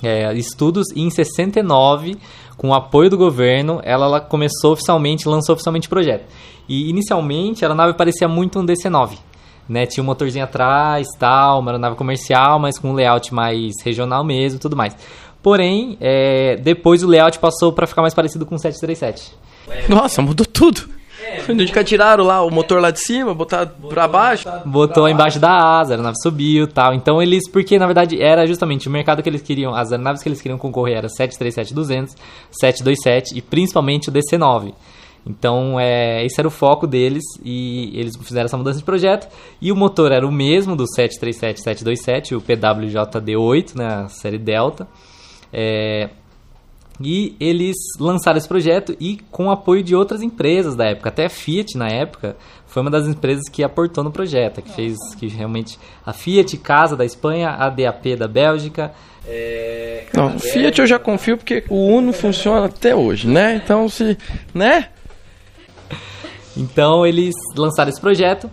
[0.03, 2.17] é, estudos e em 69
[2.57, 6.25] com o apoio do governo, ela, ela começou oficialmente, lançou oficialmente o projeto.
[6.69, 9.19] E inicialmente a aeronave parecia muito um DC-9.
[9.67, 14.23] Né, tinha um motorzinho atrás, tal, uma aeronave comercial, mas com um layout mais regional
[14.23, 14.95] mesmo, tudo mais.
[15.43, 19.35] Porém, é, depois o layout passou para ficar mais parecido com o 737.
[19.88, 20.83] Nossa, mudou tudo.
[21.51, 24.49] Onde que tiraram lá o motor lá de cima, botaram pra baixo.
[24.65, 26.95] Botou embaixo da asa, a aeronave subiu tal.
[26.95, 30.29] Então eles, porque na verdade era justamente o mercado que eles queriam, as aeronaves que
[30.29, 32.15] eles queriam concorrer era 737-200,
[32.51, 34.75] 727 e principalmente o DC-9.
[35.27, 39.27] Então, é, esse era o foco deles e eles fizeram essa mudança de projeto.
[39.61, 44.87] E o motor era o mesmo do 737-727, o PWJD8, né, a série Delta.
[45.51, 46.11] É,
[47.01, 51.27] e eles lançaram esse projeto e com o apoio de outras empresas da época, até
[51.27, 55.27] a Fiat na época foi uma das empresas que aportou no projeto, que fez que
[55.29, 58.93] realmente a Fiat Casa da Espanha, a DAP da Bélgica.
[59.27, 63.57] É, Não, Fiat eu já confio porque o Uno funciona até hoje, né?
[63.57, 64.17] Então se,
[64.53, 64.89] né?
[66.57, 68.51] Então eles lançaram esse projeto.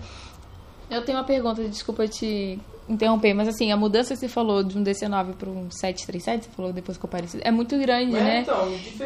[0.90, 2.60] Eu tenho uma pergunta, desculpa te
[2.94, 6.52] interromper, mas assim, a mudança que você falou de um DC9 para um 737, você
[6.52, 8.46] falou depois que eu parecido, é muito grande, né?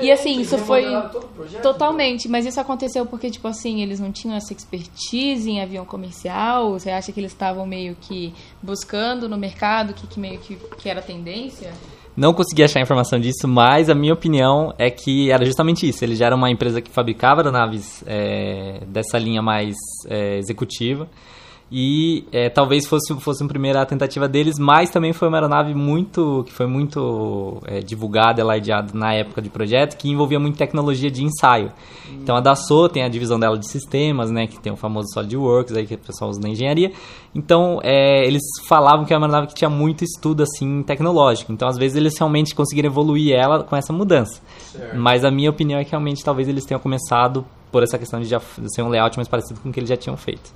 [0.01, 0.85] e assim, isso foi
[1.61, 6.71] totalmente, mas isso aconteceu porque, tipo assim, eles não tinham essa expertise em avião comercial?
[6.71, 10.89] Você acha que eles estavam meio que buscando no mercado que, que meio que, que
[10.89, 11.71] era tendência?
[12.15, 16.03] Não consegui achar informação disso, mas a minha opinião é que era justamente isso.
[16.03, 19.75] Ele já era uma empresa que fabricava aeronaves é, dessa linha mais
[20.07, 21.09] é, executiva
[21.71, 26.43] e é, talvez fosse, fosse uma primeira tentativa deles, mas também foi uma aeronave muito
[26.45, 31.23] que foi muito é, divulgada, alardeada na época de projeto, que envolvia muito tecnologia de
[31.23, 31.71] ensaio.
[32.11, 35.75] Então a Dassault tem a divisão dela de sistemas, né, que tem o famoso SolidWorks
[35.75, 36.91] aí que o pessoal usa na engenharia.
[37.33, 41.51] Então é, eles falavam que é uma aeronave que tinha muito estudo assim tecnológico.
[41.51, 44.39] Então às vezes eles realmente conseguiram evoluir ela com essa mudança.
[44.71, 44.95] Certo.
[44.95, 48.27] Mas a minha opinião é que realmente talvez eles tenham começado por essa questão de
[48.27, 50.53] já ser um layout mais parecido com o que eles já tinham feito.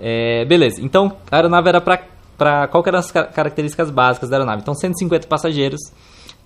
[0.00, 2.00] É, beleza, então a aeronave era para
[2.36, 4.62] para qual eram as características básicas da aeronave?
[4.62, 5.80] Então 150 passageiros,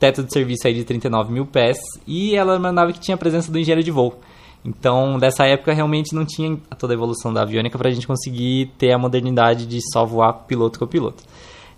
[0.01, 3.15] teto de serviço aí de 39 mil pés e ela era uma nave que tinha
[3.15, 4.19] a presença do engenheiro de voo.
[4.65, 8.71] Então, dessa época realmente não tinha toda a evolução da aviônica para a gente conseguir
[8.79, 11.23] ter a modernidade de só voar piloto com piloto.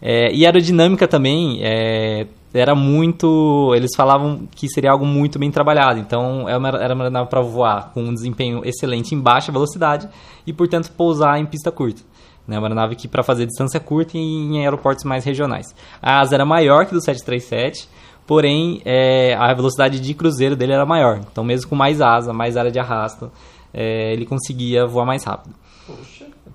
[0.07, 3.73] É, e a aerodinâmica também é, era muito.
[3.75, 5.99] Eles falavam que seria algo muito bem trabalhado.
[5.99, 10.07] Então, era uma, era uma nave para voar com um desempenho excelente em baixa velocidade
[10.47, 12.03] e, portanto, pousar em pista curta.
[12.47, 15.75] Né, uma aeronave que para fazer distância curta e em aeroportos mais regionais.
[16.03, 17.89] A asa era maior que do 737,
[18.27, 21.21] porém é, a velocidade de cruzeiro dele era maior.
[21.33, 23.33] Então, mesmo com mais asa, mais área de arrasto,
[23.73, 25.55] é, ele conseguia voar mais rápido.
[25.87, 26.14] Poxa.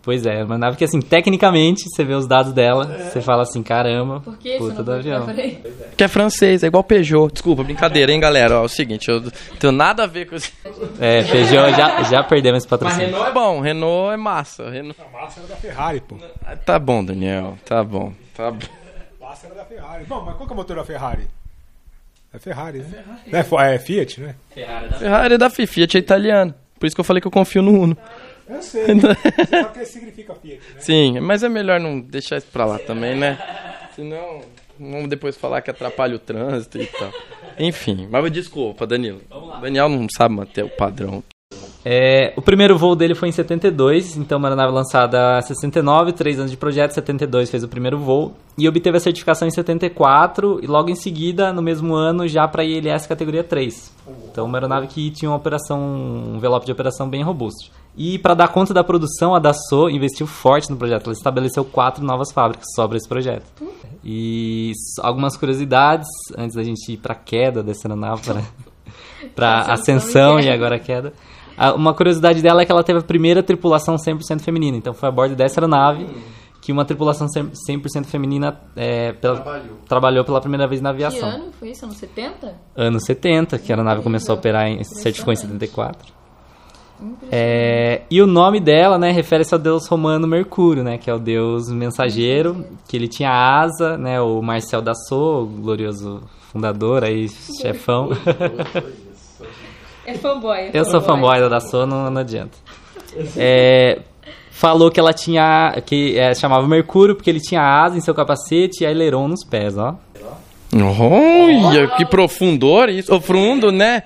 [0.10, 3.12] Pois é, uma nave que, assim, tecnicamente, você vê os dados dela, é.
[3.12, 5.28] você fala assim, caramba, Por que puta do avião.
[5.96, 7.32] Que é francês, é igual Peugeot.
[7.32, 8.58] Desculpa, brincadeira, hein, galera?
[8.58, 10.52] Ó, é o seguinte, eu não tenho nada a ver com isso.
[11.00, 13.12] É, Peugeot, já, já perdemos esse patrocínio.
[13.12, 14.68] Mas Renault é bom, Renault é massa.
[14.68, 15.00] Renault...
[15.00, 16.18] A massa era da Ferrari, pô.
[16.66, 18.66] Tá bom, Daniel, tá bom, tá bom.
[19.22, 20.06] Massa era da Ferrari.
[20.06, 21.28] Bom, mas qual que é o motor da Ferrari?
[22.34, 23.04] É Ferrari, né?
[23.32, 23.74] É, Ferrari.
[23.74, 24.36] É, é Fiat, né?
[24.50, 26.56] Ferrari é da Ferrari é da Fiat, é italiano.
[26.80, 27.98] Por isso que eu falei que eu confio no Uno.
[28.50, 28.86] Eu sei.
[29.50, 30.80] Só que significa Fiat, né?
[30.80, 33.38] Sim, mas é melhor não deixar isso pra lá também, né?
[33.96, 34.42] Senão,
[34.80, 37.12] vamos depois falar que atrapalha o trânsito e tal.
[37.60, 39.22] Enfim, mas desculpa, Danilo.
[39.62, 41.24] Daniel não sabe manter o padrão.
[41.84, 46.40] É, o primeiro voo dele foi em 72, então uma aeronave lançada em 69, 3
[46.40, 50.68] anos de projeto, 72 fez o primeiro voo e obteve a certificação em 74 e
[50.68, 53.94] logo em seguida, no mesmo ano, já para ILS categoria 3.
[54.30, 57.72] Então uma aeronave que tinha uma operação, um envelope de operação bem robusto.
[57.98, 61.08] E para dar conta da produção, a Dassault investiu forte no projeto.
[61.08, 63.46] Ela estabeleceu quatro novas fábricas sobre esse projeto.
[64.04, 64.72] E
[65.02, 68.22] algumas curiosidades antes da gente ir para a queda dessa aeronave,
[69.36, 71.14] para ascensão e agora a queda.
[71.76, 74.78] Uma curiosidade dela é que ela teve a primeira tripulação 100% feminina.
[74.78, 76.08] Então foi a bordo dessa aeronave
[76.62, 79.78] que uma tripulação 100% feminina é, pela, trabalhou.
[79.88, 80.26] trabalhou.
[80.26, 81.30] pela primeira vez na aviação.
[81.30, 81.86] Que ano foi isso?
[81.86, 82.56] Anos 70?
[82.76, 86.14] Anos 70, que a aeronave começou a operar, em, certificou em 74.
[87.32, 91.20] É, e o nome dela, né, refere-se ao deus romano Mercúrio, né, que é o
[91.20, 97.28] deus mensageiro, que ele tinha asa, né, o Marcel Dassault, o glorioso fundador aí,
[97.62, 98.10] chefão.
[100.06, 100.72] É fanboy.
[100.74, 102.58] Eu sou fanboy da Dassault, não, não adianta.
[103.38, 104.00] É,
[104.52, 108.84] falou que ela tinha, que é, chamava Mercúrio porque ele tinha asa em seu capacete
[108.84, 109.96] e aileron nos pés, ó.
[110.74, 114.04] Olha, que profundor isso, profundo, né?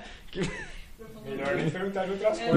[1.44, 2.54] Melhor nem perguntar de outras coisas.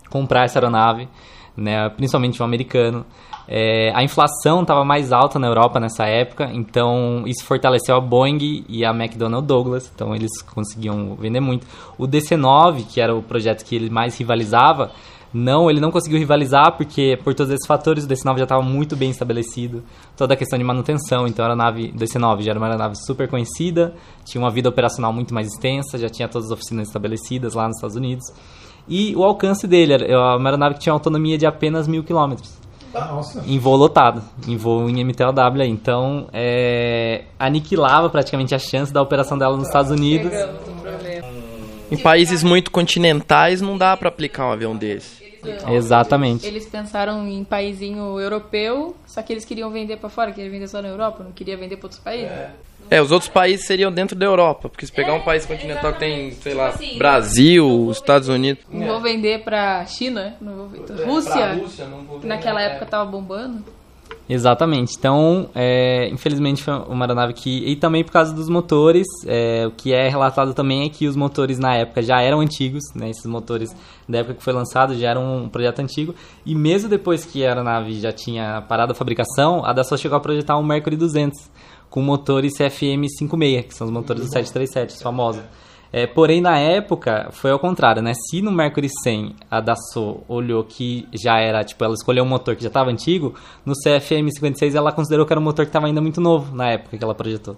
[0.09, 1.09] comprar essa aeronave,
[1.57, 3.05] né, principalmente um americano.
[3.53, 8.65] É, a inflação estava mais alta na Europa nessa época, então isso fortaleceu a Boeing
[8.69, 11.67] e a McDonnell Douglas, então eles conseguiam vender muito.
[11.99, 14.93] O DC-9, que era o projeto que ele mais rivalizava,
[15.35, 18.95] não, ele não conseguiu rivalizar porque por todos esses fatores o DC-9 já estava muito
[18.95, 19.83] bem estabelecido,
[20.17, 23.93] toda a questão de manutenção, então a nave DC-9 já era uma nave super conhecida,
[24.25, 27.79] tinha uma vida operacional muito mais extensa, já tinha todas as oficinas estabelecidas lá nos
[27.79, 28.25] Estados Unidos.
[28.89, 32.60] E o alcance dele era uma aeronave que tinha autonomia de apenas mil quilômetros.
[32.93, 33.43] Nossa.
[33.47, 35.65] Em voo lotado, em voo em MTLW.
[35.65, 40.33] Então, é, aniquilava praticamente a chance da operação dela nos Estados Unidos.
[41.91, 45.21] Em países muito continentais não dá para aplicar um avião desse.
[45.69, 46.47] Exatamente.
[46.47, 50.83] Eles pensaram em paizinho europeu, só que eles queriam vender para fora, queriam vender só
[50.83, 52.31] na Europa, não queria vender para outros países.
[52.31, 52.51] É,
[52.99, 56.33] os outros países seriam dentro da Europa, porque se pegar um país continental que tem,
[56.33, 58.65] sei lá, assim, Brasil, Estados Unidos.
[58.71, 61.05] Não vou vender pra China, não vou vender.
[61.05, 61.63] Rússia,
[62.21, 63.63] que naquela época tava bombando.
[64.29, 64.95] Exatamente.
[64.97, 67.65] Então, é, infelizmente foi uma aeronave que.
[67.69, 71.17] E também por causa dos motores, é, o que é relatado também é que os
[71.17, 73.11] motores na época já eram antigos, né?
[73.11, 73.75] Esses motores
[74.09, 76.15] da época que foi lançado já eram um projeto antigo.
[76.47, 80.21] E mesmo depois que a aeronave já tinha parado a fabricação, a Dassault chegou a
[80.21, 81.51] projetar um Mercury 200
[81.91, 85.43] com motores CFM 56, que são os motores do 737, os famosos.
[85.93, 88.13] É, porém, na época, foi ao contrário, né?
[88.15, 92.55] Se no Mercury 100 a Dassault olhou que já era, tipo, ela escolheu um motor
[92.55, 93.35] que já estava antigo,
[93.67, 96.71] no CFM 56 ela considerou que era um motor que estava ainda muito novo na
[96.71, 97.57] época que ela projetou.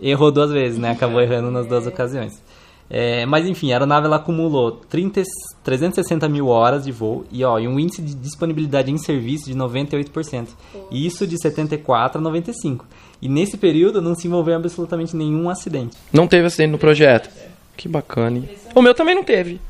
[0.00, 0.92] Errou duas vezes, né?
[0.92, 2.42] Acabou errando nas duas ocasiões.
[2.90, 5.22] É, mas enfim, a aeronave ela acumulou 30,
[5.62, 9.54] 360 mil horas de voo e, ó, e um índice de disponibilidade em serviço de
[9.54, 10.48] 98%.
[10.90, 12.86] Isso de 74 a 95.
[13.20, 15.96] E nesse período não se envolveu absolutamente nenhum acidente.
[16.12, 17.28] Não teve acidente no projeto.
[17.76, 18.48] Que bacana, hein?
[18.74, 19.60] O meu também não teve.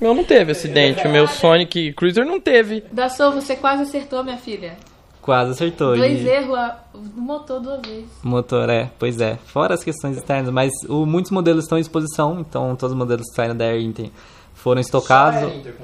[0.00, 1.06] O meu não teve acidente.
[1.06, 2.84] O meu Sonic Cruiser não teve.
[2.92, 4.76] Dassou, você quase acertou, minha filha.
[5.22, 5.96] Quase acertou.
[5.96, 6.28] Dois e...
[6.28, 6.58] erros
[6.94, 8.08] no motor duas vezes.
[8.22, 9.36] Motor, é, pois é.
[9.46, 13.26] Fora as questões externas, mas o, muitos modelos estão em exposição, então todos os modelos
[13.28, 14.10] que saíram da Air Inter
[14.54, 15.40] foram estocados.
[15.40, 15.74] Só Air Inter,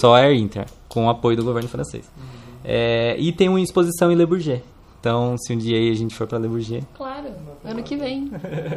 [0.00, 2.04] Só Air Inter, com o apoio do governo francês.
[2.16, 2.46] Uhum.
[2.64, 4.62] É, e tem uma exposição em Le Bourget.
[4.98, 6.84] Então, se um dia aí a gente for para Le Bourget...
[6.96, 7.28] Claro,
[7.64, 8.30] ano que vem.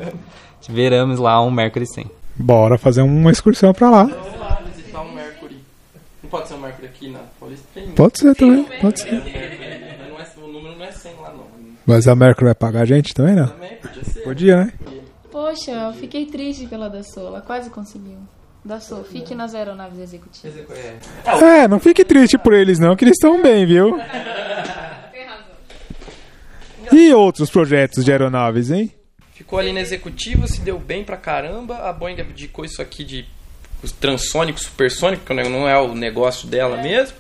[0.69, 2.05] veramos lá um Mercury 100.
[2.36, 4.03] Bora fazer uma excursão para lá.
[4.03, 5.58] Vamos lá visitar um Mercury.
[6.23, 7.67] Não pode ser um Mercury aqui na Paulista?
[7.95, 9.12] Pode ser também, pode ser.
[9.12, 11.47] Não é, o número não é 100 lá não.
[11.89, 13.47] Mas a Mercury vai pagar a gente também, não?
[13.47, 14.19] Também, podia ser.
[14.19, 14.73] Podia, né?
[15.32, 18.19] Poxa, eu fiquei triste pela Dassault, ela quase conseguiu.
[18.63, 20.67] Dassault, fique nas aeronaves executivas.
[21.41, 23.99] É, não fique triste por eles não, que eles estão bem, viu?
[26.91, 28.91] E outros projetos de aeronaves, hein?
[29.34, 31.88] Ficou ali na executiva, se deu bem pra caramba.
[31.88, 33.28] A Boeing abdicou isso aqui de
[33.99, 37.15] transônico, supersônico, que não é o negócio dela mesmo.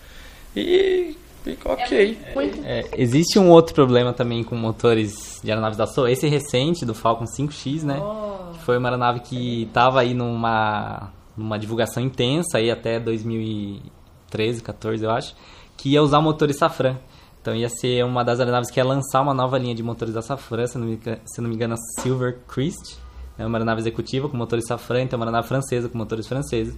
[0.55, 2.17] E fica ok.
[2.63, 6.11] É, existe um outro problema também com motores de aeronaves da SOA.
[6.11, 7.99] Esse recente, do Falcon 5X, né?
[7.99, 8.53] Oh.
[8.53, 15.03] Que foi uma aeronave que estava aí numa, numa divulgação intensa aí até 2013, 14,
[15.03, 15.35] eu acho.
[15.77, 16.97] Que ia usar motores Safran.
[17.41, 20.21] Então ia ser uma das aeronaves que ia lançar uma nova linha de motores da
[20.21, 22.97] Safran, se não me, se não me engano, a Silver Christ.
[23.37, 26.77] É uma aeronave executiva com motores Safran, então é uma aeronave francesa com motores franceses.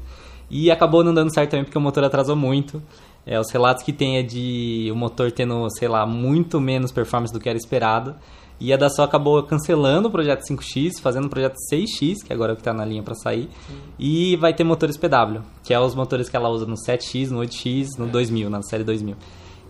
[0.50, 2.84] E acabou não dando certo também porque o motor atrasou muito.
[3.26, 7.34] É, os relatos que tem é de o motor tendo, sei lá, muito menos performance
[7.34, 8.16] do que era esperado.
[8.60, 12.54] E a Dassault acabou cancelando o projeto 5X, fazendo o projeto 6X, que agora é
[12.54, 13.50] o que está na linha para sair.
[13.98, 17.40] E vai ter motores PW, que é os motores que ela usa no 7X, no
[17.40, 19.16] 8X, no 2000, na série 2000.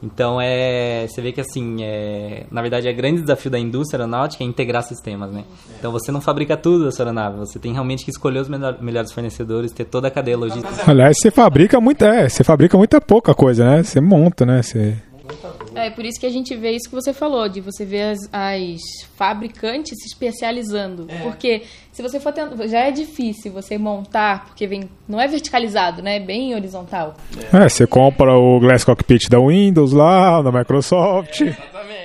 [0.04, 4.44] Então é, você vê que assim, é, na verdade é grande desafio da indústria aeronáutica
[4.44, 5.44] é integrar sistemas, né?
[5.78, 8.82] Então você não fabrica tudo da sua aeronave, você tem realmente que escolher os melhor,
[8.82, 10.90] melhores fornecedores, ter toda a cadeia logística.
[10.90, 13.84] Aliás, você fabrica muita, é, você fabrica muita pouca coisa, né?
[13.84, 14.64] Você monta, né?
[14.64, 14.96] Você
[15.74, 18.20] É por isso que a gente vê isso que você falou, de você ver as,
[18.32, 18.80] as
[19.16, 21.08] fabricantes se especializando.
[21.24, 26.02] Porque se você for tentar, já é difícil você montar, porque vem, não é verticalizado,
[26.02, 26.18] né?
[26.18, 27.16] É bem horizontal.
[27.54, 31.42] É, você compra o Glass Cockpit da Windows lá, da Microsoft.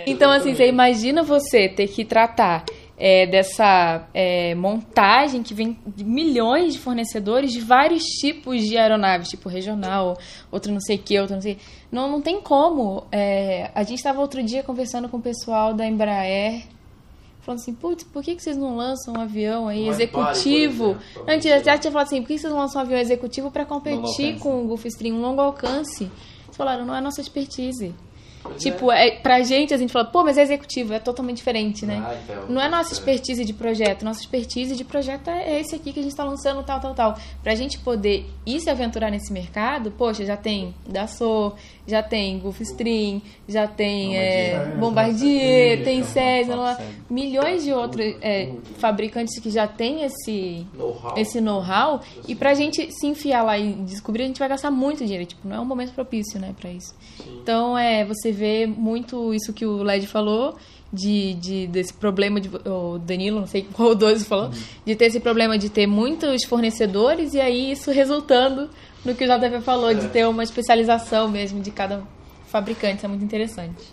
[0.07, 2.65] Então, assim, você imagina você ter que tratar
[2.99, 9.29] é, dessa é, montagem que vem de milhões de fornecedores de vários tipos de aeronaves,
[9.29, 10.17] tipo regional,
[10.51, 11.59] outro não sei o que, outro não sei.
[11.93, 13.05] Não, não tem como.
[13.13, 16.65] É, a gente estava outro dia conversando com o pessoal da Embraer.
[17.41, 20.97] Falando assim, putz, por que, que vocês não lançam um avião aí executivo?
[21.29, 24.41] Antes, já tinha falado assim, por que vocês não lançam um avião executivo para competir
[24.41, 26.11] com o Gulfstream, um longo alcance?
[26.45, 27.95] Eles falaram, não é nossa expertise.
[28.55, 32.03] Tipo, é, pra gente, a gente fala, pô, mas é executivo, é totalmente diferente, né?
[32.05, 32.93] Ah, então, não é nossa é.
[32.93, 36.63] expertise de projeto, nossa expertise de projeto é esse aqui que a gente tá lançando,
[36.63, 37.19] tal, tal, tal.
[37.43, 41.57] Pra gente poder ir se aventurar nesse mercado, poxa, já tem Dassault,
[41.87, 46.79] já tem Gulfstream, já tem é, Bombardier, tem Cessna, lá,
[47.09, 50.67] milhões de outros é, fabricantes que já têm esse
[51.17, 52.01] esse know-how.
[52.27, 55.47] E pra gente se enfiar lá e descobrir, a gente vai gastar muito dinheiro, tipo,
[55.47, 56.95] não é um momento propício, né, pra isso.
[57.43, 60.57] Então, é, você vê muito isso que o Led falou,
[60.93, 64.51] de, de desse problema de o Danilo, não sei qual dois falou,
[64.85, 68.69] de ter esse problema de ter muitos fornecedores e aí isso resultando
[69.05, 72.03] no que o JP falou, de ter uma especialização mesmo de cada
[72.47, 73.85] fabricante, isso é muito interessante.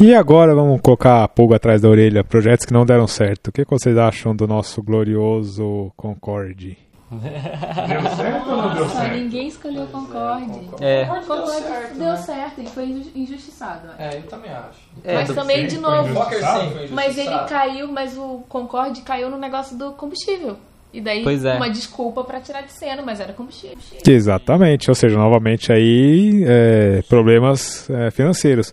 [0.00, 3.48] E agora vamos colocar a pulga atrás da orelha, projetos que não deram certo.
[3.48, 6.76] O que vocês acham do nosso glorioso Concorde?
[7.18, 10.60] Deu certo ou não deu Só ninguém escolheu o Concorde.
[10.80, 11.04] É.
[11.04, 13.86] Concorde deu certo, ele foi inju- injustiçado.
[13.86, 14.02] eu acho.
[14.02, 14.78] É, eu também acho.
[15.04, 19.76] É, mas também, de novo, foi Mas ele caiu, mas o Concorde caiu no negócio
[19.76, 20.56] do combustível.
[20.92, 21.56] E daí, Pois é.
[21.56, 23.76] uma desculpa pra tirar de cena, mas era combustível.
[24.06, 28.72] Exatamente, ou seja, novamente aí é, problemas é, financeiros.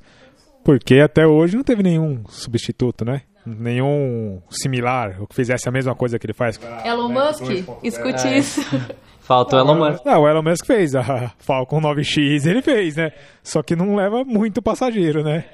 [0.64, 3.24] Porque até hoje não teve nenhum substituto, né?
[3.46, 6.60] Nenhum similar, ou que fizesse a mesma coisa que ele faz.
[6.86, 7.42] Elon Musk,
[7.84, 8.62] escute isso.
[9.22, 10.06] Faltou Elon Musk.
[10.06, 13.12] Não, o Elon Musk fez, a Falcon 9X ele fez, né?
[13.44, 15.46] Só que não leva muito passageiro, né?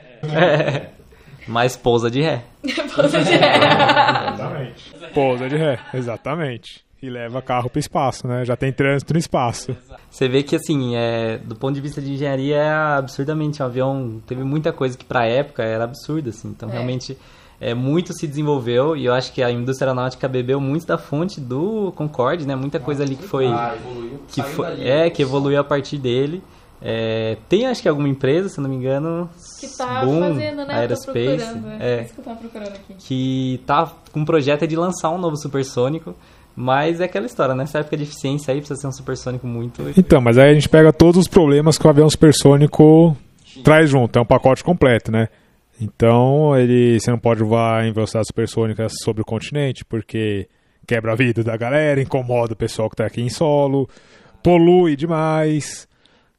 [1.48, 2.42] Mas pousa de ré.
[5.14, 6.86] Pousa de ré, exatamente.
[7.02, 8.44] E leva carro pro espaço, né?
[8.44, 9.76] Já tem trânsito no espaço.
[10.10, 13.62] Você vê que, assim, é, do ponto de vista de engenharia, é absurdamente.
[13.62, 16.48] O avião teve muita coisa que, pra época, era absurda, assim.
[16.50, 16.72] Então, É.
[16.72, 17.16] realmente,
[17.60, 18.96] é, muito se desenvolveu.
[18.96, 22.56] E eu acho que a indústria aeronáutica bebeu muito da fonte do Concorde, né?
[22.56, 23.48] Muita coisa ali que foi...
[23.48, 24.20] Ah, evoluiu.
[24.28, 25.10] que foi dali, é, né?
[25.10, 26.44] que evoluiu a partir dele.
[26.80, 29.30] É, tem, acho que, alguma empresa, se não me engano...
[29.60, 30.64] Que tá Boom, fazendo, né?
[30.64, 31.38] Eu tô Aerospace.
[31.38, 31.68] procurando.
[31.82, 32.00] É.
[32.00, 32.94] É, Isso que eu tava procurando aqui.
[33.00, 36.16] que tá com um projeto de lançar um novo supersônico.
[36.60, 39.84] Mas é aquela história, nessa época de eficiência aí precisa ser um supersônico muito.
[39.96, 43.16] Então, mas aí a gente pega todos os problemas que o avião supersônico
[43.64, 45.30] traz junto, é um pacote completo, né?
[45.80, 50.48] Então, ele, você não pode voar em velocidade supersônica sobre o continente, porque
[50.88, 53.88] quebra a vida da galera, incomoda o pessoal que está aqui em solo,
[54.42, 55.88] polui demais.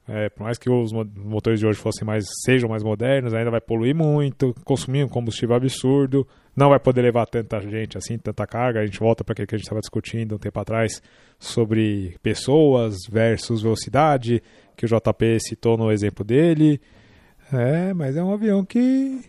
[0.08, 3.50] É, por mais que os mo- motores de hoje fossem mais, sejam mais modernos, ainda
[3.50, 8.46] vai poluir muito, consumir um combustível absurdo, não vai poder levar tanta gente assim, tanta
[8.46, 8.80] carga.
[8.80, 11.02] A gente volta para aquilo que a gente estava discutindo um tempo atrás
[11.38, 14.42] sobre pessoas versus velocidade,
[14.74, 16.80] que o JP citou no exemplo dele.
[17.52, 19.20] É, mas é um avião que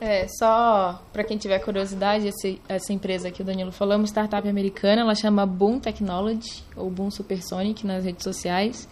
[0.00, 4.06] É, só pra quem tiver curiosidade, esse- essa empresa que o Danilo falou é uma
[4.06, 8.88] startup americana, ela chama Boom Technology, ou Boom Supersonic nas redes sociais,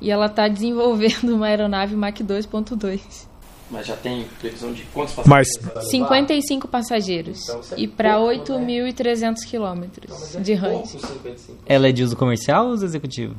[0.00, 3.28] e ela tá desenvolvendo uma aeronave Mach 2.2.
[3.70, 5.80] Mas já tem previsão de quantos Mas- passageiros levar?
[5.88, 10.74] 55 passageiros Então, é e para pouco, 8.300 quilômetros de range.
[10.74, 11.58] Pouco, 55.
[11.64, 13.36] Ela é de uso comercial ou uso executivo?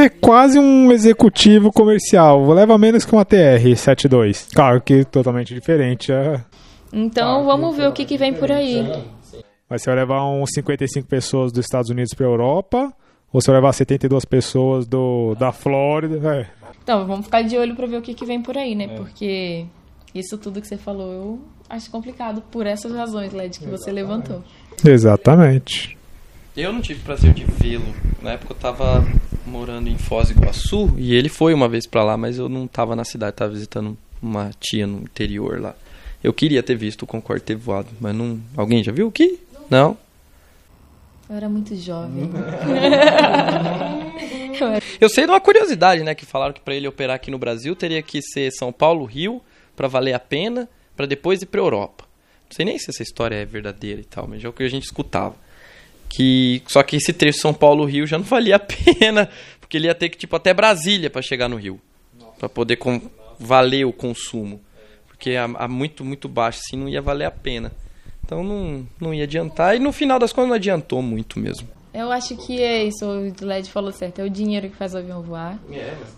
[0.00, 2.50] É quase um executivo comercial.
[2.52, 4.48] Leva menos que uma TR-72.
[4.54, 6.12] Claro que totalmente diferente.
[6.12, 6.40] É...
[6.92, 8.86] Então vamos ver o que, que vem por aí.
[9.68, 12.92] Mas você vai levar uns 55 pessoas dos Estados Unidos para Europa,
[13.32, 16.36] ou você vai levar 72 pessoas do, da Flórida.
[16.36, 16.46] É.
[16.82, 18.88] Então vamos ficar de olho para ver o que, que vem por aí, né?
[18.88, 19.64] Porque
[20.14, 24.44] isso tudo que você falou eu acho complicado por essas razões, Led, que você levantou.
[24.84, 25.96] Exatamente.
[26.54, 27.94] Eu não tive prazer de vê-lo.
[28.20, 29.02] Na época eu tava
[29.46, 32.66] morando em Foz do Iguaçu e ele foi uma vez pra lá, mas eu não
[32.66, 35.74] tava na cidade, tava visitando uma tia no interior lá.
[36.22, 38.40] Eu queria ter visto o Concorde ter voado, mas não.
[38.56, 39.40] Alguém já viu o que?
[39.68, 39.96] Não?
[41.28, 42.30] Eu era muito jovem.
[45.00, 46.14] Eu sei de uma curiosidade, né?
[46.14, 49.42] Que falaram que pra ele operar aqui no Brasil teria que ser São Paulo, Rio,
[49.74, 52.04] pra valer a pena, pra depois ir pra Europa.
[52.48, 54.68] Não sei nem se essa história é verdadeira e tal, mas é o que a
[54.68, 55.34] gente escutava.
[56.14, 59.86] Que só que esse trecho São Paulo Rio já não valia a pena, porque ele
[59.86, 61.80] ia ter que tipo até Brasília pra chegar no Rio,
[62.38, 63.00] Pra poder com-
[63.38, 64.60] valer o consumo.
[65.08, 67.72] Porque a, a muito, muito baixo assim não ia valer a pena.
[68.24, 69.74] Então não, não ia adiantar.
[69.74, 71.66] E no final das contas não adiantou muito mesmo.
[71.94, 74.18] Eu acho que é isso, o Led falou certo.
[74.20, 75.58] É o dinheiro que faz o avião voar.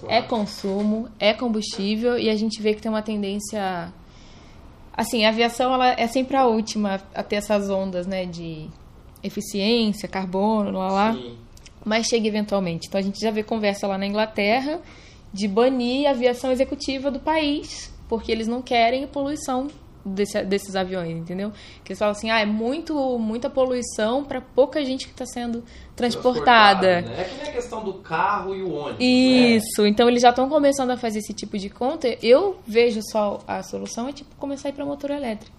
[0.09, 3.93] É consumo, é combustível e a gente vê que tem uma tendência.
[4.97, 8.25] Assim, a aviação ela é sempre a última a ter essas ondas, né?
[8.27, 8.69] De
[9.25, 11.13] eficiência, carbono, lá lá.
[11.15, 11.37] Sim.
[11.85, 12.87] Mas chega eventualmente.
[12.89, 14.81] Então a gente já vê conversa lá na Inglaterra
[15.33, 19.69] de banir a aviação executiva do país, porque eles não querem poluição
[20.05, 21.51] desse- desses aviões, entendeu?
[21.83, 25.65] Que eles falam assim, ah, é muito, muita poluição para pouca gente que está sendo
[25.97, 27.01] transportada.
[27.03, 27.15] né?
[27.21, 28.97] É que nem a questão do carro e o ônibus.
[29.01, 32.17] Isso, então eles já estão começando a fazer esse tipo de conta.
[32.23, 35.55] Eu vejo só a solução é tipo começar a ir para motor elétrico.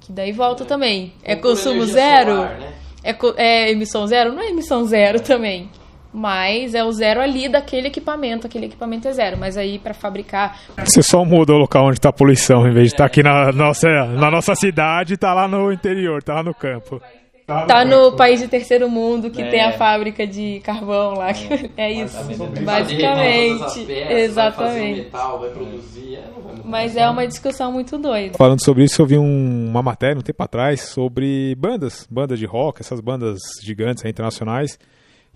[0.00, 1.12] Que daí volta também.
[1.22, 2.34] É Ou por consumo zero?
[2.36, 2.74] solar, né?
[3.06, 4.32] É, é emissão zero?
[4.32, 5.70] Não é emissão zero também.
[6.12, 8.46] Mas é o zero ali daquele equipamento.
[8.46, 9.36] Aquele equipamento é zero.
[9.36, 10.58] Mas aí para fabricar.
[10.84, 13.52] Você só muda o local onde está a poluição, em vez de estar aqui na
[13.52, 17.00] nossa, na nossa cidade, tá lá no interior, tá lá no campo.
[17.46, 19.48] Tá no país de terceiro mundo que É.
[19.50, 21.32] tem a fábrica de carvão lá.
[21.32, 22.16] que- É, isso.
[22.64, 23.92] Basicamente.
[24.10, 25.00] Exatamente.
[25.02, 26.24] metal, produzir, é.
[26.64, 28.36] Mas é uma discussão muito doida.
[28.36, 32.46] Falando sobre isso, eu vi um- uma matéria um tempo atrás sobre bandas, bandas de
[32.46, 34.78] rock, essas bandas gigantes aí, internacionais.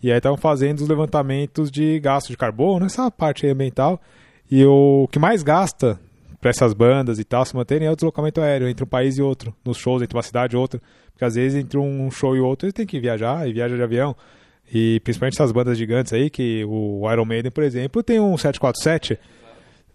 [0.03, 4.01] E aí estavam fazendo os levantamentos de gasto de carbono, essa parte aí ambiental.
[4.51, 6.01] E o que mais gasta
[6.41, 9.23] para essas bandas e tal se manterem é o deslocamento aéreo entre um país e
[9.23, 10.81] outro, nos shows entre uma cidade e outra.
[11.21, 13.83] Porque às vezes entre um show e outro eles têm que viajar e viaja de
[13.83, 14.17] avião.
[14.73, 19.19] E principalmente essas bandas gigantes aí, que o Iron Maiden, por exemplo, tem um 747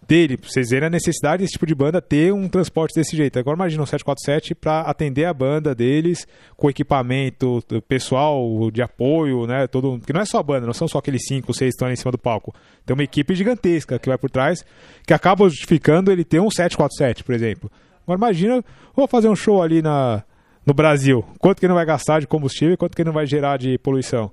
[0.06, 3.40] dele, pra vocês verem a necessidade desse tipo de banda ter um transporte desse jeito.
[3.40, 9.66] Agora imagina um 747 para atender a banda deles com equipamento pessoal de apoio, né?
[9.66, 11.86] Todo, que não é só a banda, não são só aqueles 5, 6 que estão
[11.86, 12.54] ali em cima do palco.
[12.84, 14.64] Tem uma equipe gigantesca que vai por trás,
[15.04, 17.68] que acaba justificando ele ter um 747, por exemplo.
[18.04, 18.64] Agora imagina,
[18.94, 20.22] vou fazer um show ali na,
[20.66, 21.24] no Brasil.
[21.38, 24.32] Quanto que não vai gastar de combustível e quanto que não vai gerar de poluição?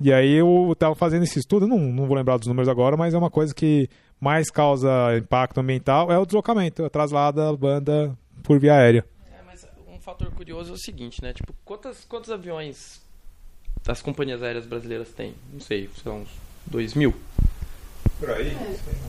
[0.00, 3.14] E aí eu tava fazendo esse estudo, não, não vou lembrar dos números agora, mas
[3.14, 3.88] é uma coisa que
[4.20, 9.04] mais causa impacto ambiental é o deslocamento, a traslada da banda por via aérea.
[9.30, 11.32] É, mas um fator curioso é o seguinte, né?
[11.32, 13.00] Tipo, quantas, quantos aviões
[13.86, 15.34] as companhias aéreas brasileiras têm?
[15.52, 16.28] Não sei, são uns
[16.66, 17.14] 2 mil.
[18.18, 18.56] Por aí,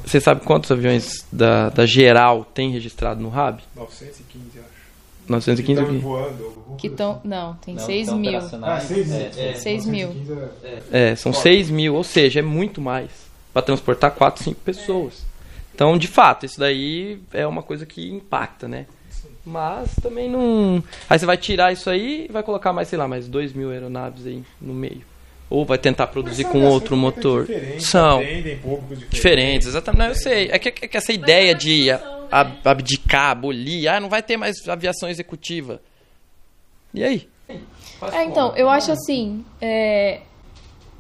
[0.06, 3.62] Você sabe quantos aviões da, da geral tem registrado no RAB?
[3.76, 4.75] 915, acho.
[5.28, 5.98] 915 aqui.
[5.98, 6.66] voando.
[6.78, 7.22] Que estão.
[7.24, 8.40] Não, tem Não, 6 são mil.
[8.62, 9.18] Ah, seis mil.
[9.38, 9.54] É, é.
[9.54, 10.16] 6 mil.
[10.92, 13.10] É, são 6 mil, ou seja, é muito mais.
[13.54, 15.24] Pra transportar 4, 5 pessoas.
[15.74, 18.86] Então, de fato, isso daí é uma coisa que impacta, né?
[19.46, 20.84] Mas também não.
[21.10, 23.70] Aí você vai tirar isso aí e vai colocar mais, sei lá, mais 2 mil
[23.72, 25.02] aeronaves aí no meio.
[25.50, 27.48] Ou vai tentar produzir com outro motor.
[27.80, 28.20] São
[29.10, 30.00] diferentes, exatamente.
[30.00, 30.50] Não, eu sei.
[30.52, 32.25] É que, é que essa ideia de a- a-
[32.64, 35.82] abdicar, abolir, ah, não vai ter mais aviação executiva.
[36.94, 37.30] E aí?
[38.12, 39.46] É, então, eu acho assim.
[39.62, 40.22] É,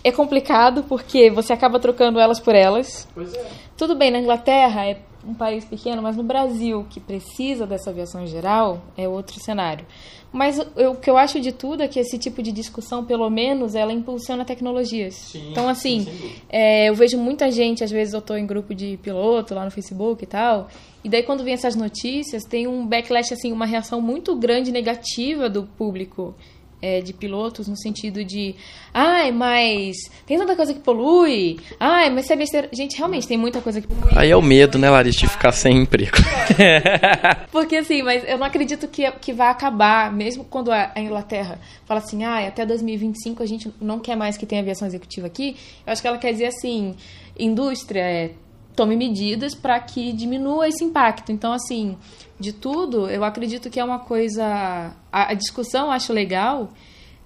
[0.03, 3.07] é complicado porque você acaba trocando elas por elas.
[3.13, 3.49] Pois é.
[3.77, 4.97] Tudo bem, na Inglaterra é
[5.27, 9.85] um país pequeno, mas no Brasil, que precisa dessa aviação em geral, é outro cenário.
[10.31, 13.29] Mas eu- o que eu acho de tudo é que esse tipo de discussão, pelo
[13.29, 15.33] menos, ela impulsiona tecnologias.
[15.51, 16.05] então, assim,
[16.49, 19.71] é, eu vejo muita gente, às vezes eu estou em grupo de piloto lá no
[19.71, 20.67] Facebook e tal,
[21.03, 25.49] e daí quando vem essas notícias, tem um backlash, assim, uma reação muito grande negativa
[25.49, 26.35] do público
[26.81, 28.55] é, de pilotos no sentido de
[28.93, 29.95] ai, mas
[30.25, 32.69] tem tanta coisa que polui, ai, mas isso é besteira.
[32.73, 34.11] Gente, realmente tem muita coisa que polui.
[34.15, 36.17] Aí é o medo, né, Larissa, de ficar sem emprego.
[37.51, 41.59] Porque assim, mas eu não acredito que, que vai acabar, mesmo quando a, a Inglaterra
[41.85, 45.55] fala assim, ah, até 2025 a gente não quer mais que tenha aviação executiva aqui.
[45.85, 46.95] Eu acho que ela quer dizer assim,
[47.37, 48.31] indústria, é,
[48.75, 51.31] tome medidas para que diminua esse impacto.
[51.31, 51.97] Então, assim,
[52.39, 54.93] de tudo, eu acredito que é uma coisa.
[55.11, 56.69] A, discussão eu acho legal.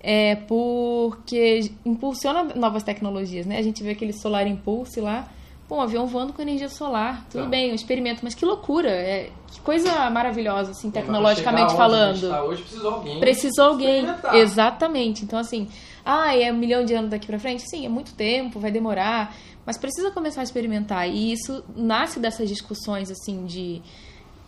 [0.01, 3.57] É porque impulsiona novas tecnologias, né?
[3.57, 5.29] A gente vê aquele Solar Impulse lá,
[5.69, 7.27] Pô, um avião voando com energia solar.
[7.29, 8.89] Tudo bem, um experimento, mas que loucura.
[8.89, 12.27] É, que coisa maravilhosa, assim, tecnologicamente falando.
[12.27, 13.19] tá hoje precisou alguém.
[13.19, 14.05] Precisou alguém.
[14.33, 15.23] Exatamente.
[15.23, 15.67] Então, assim,
[16.03, 17.61] ah, é um milhão de anos daqui pra frente?
[17.69, 19.35] Sim, é muito tempo, vai demorar.
[19.63, 21.07] Mas precisa começar a experimentar.
[21.07, 23.79] E isso nasce dessas discussões, assim, de.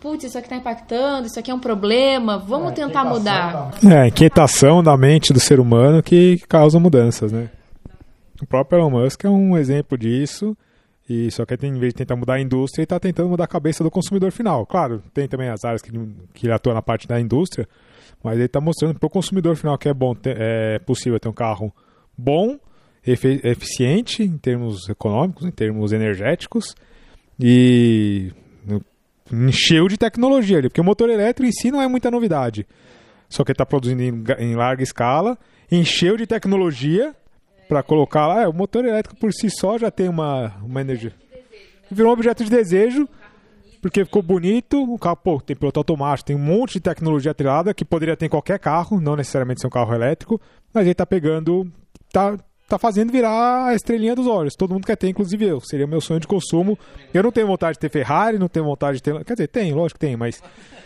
[0.02, 3.70] Putz, isso aqui tá impactando, isso aqui é um problema, vamos tentar mudar.
[3.88, 7.48] É, a inquietação da mente do ser humano que causa mudanças, né?
[8.42, 10.56] O próprio Elon Musk é um exemplo disso.
[11.08, 13.48] E só que em vez de tentar mudar a indústria, ele está tentando mudar a
[13.48, 14.66] cabeça do consumidor final.
[14.66, 15.92] Claro, tem também as áreas que,
[16.34, 17.68] que ele atua na parte da indústria,
[18.24, 21.28] mas ele está mostrando para o consumidor final que é bom, ter, é possível ter
[21.28, 21.72] um carro
[22.18, 22.58] bom,
[23.04, 26.74] eficiente em termos econômicos, em termos energéticos
[27.38, 28.32] e
[29.32, 32.66] encheu de tecnologia ali, porque o motor elétrico em si não é muita novidade.
[33.28, 35.38] Só que ele está produzindo em, em larga escala,
[35.70, 37.14] encheu de tecnologia
[37.68, 38.42] para colocar lá.
[38.42, 41.14] É, o motor elétrico por si só já tem uma, uma energia.
[41.90, 43.08] Virou um objeto de desejo,
[43.80, 44.82] porque ficou bonito.
[44.82, 48.26] O carro, pô, tem piloto automático, tem um monte de tecnologia atrelada que poderia ter
[48.26, 50.40] em qualquer carro, não necessariamente ser um carro elétrico,
[50.72, 51.70] mas ele tá pegando.
[52.12, 52.36] tá,
[52.72, 54.54] tá fazendo virar a estrelinha dos olhos.
[54.54, 55.60] Todo mundo quer ter, inclusive eu.
[55.60, 56.78] Seria meu sonho de consumo.
[57.12, 59.24] Eu não tenho vontade de ter Ferrari, não tenho vontade de ter.
[59.24, 60.42] Quer dizer, tem, lógico que tem, mas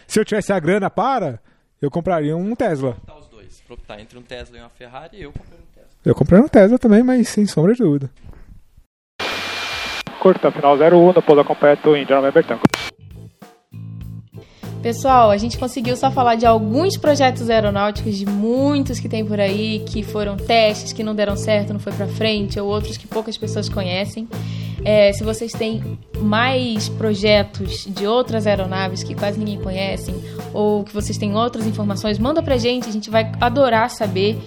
[0.07, 1.41] se eu tivesse a grana para,
[1.81, 2.97] eu compraria um Tesla.
[3.07, 3.63] Tá os dois.
[3.69, 5.91] Optar entre um Tesla e uma Ferrari, eu comprei um Tesla.
[6.05, 8.11] Eu comprei um Tesla também, mas sem sombra de dúvida.
[10.21, 12.63] Curta, final 01, da pouso completo, Indiana November Tango.
[14.87, 19.41] Pessoal, a gente conseguiu só falar de alguns projetos aeronáuticos, de muitos que tem por
[19.41, 23.05] aí, que foram testes, que não deram certo, não foi pra frente, ou outros que
[23.05, 24.29] poucas pessoas conhecem.
[24.85, 30.15] É, se vocês têm mais projetos de outras aeronaves que quase ninguém conhece,
[30.55, 34.39] ou que vocês têm outras informações, manda pra gente, a gente vai adorar saber.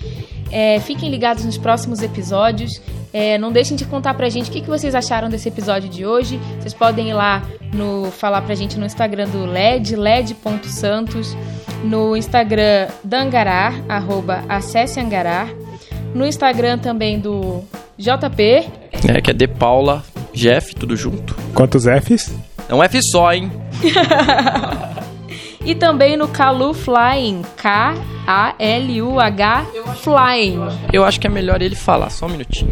[0.50, 2.82] É, fiquem ligados nos próximos episódios.
[3.14, 6.05] É, não deixem de contar pra gente o que, que vocês acharam desse episódio de
[6.05, 6.39] hoje.
[6.60, 7.41] Vocês podem ir lá
[7.74, 11.36] no falar pra gente no Instagram do LED, led.santos,
[11.84, 15.49] no Instagram da Angarar, arroba acesse Angarar,
[16.14, 17.64] no Instagram também do
[17.97, 18.43] JP,
[19.07, 20.03] É, que é De Paula
[20.34, 21.36] Jeff, tudo junto.
[21.53, 22.34] Quantos Fs?
[22.68, 23.51] É um F só, hein?
[25.64, 28.05] e também no Kalu Flying, K-A-L-U-H
[30.01, 30.60] Flying.
[30.91, 32.72] Eu acho que é melhor ele falar, só um minutinho.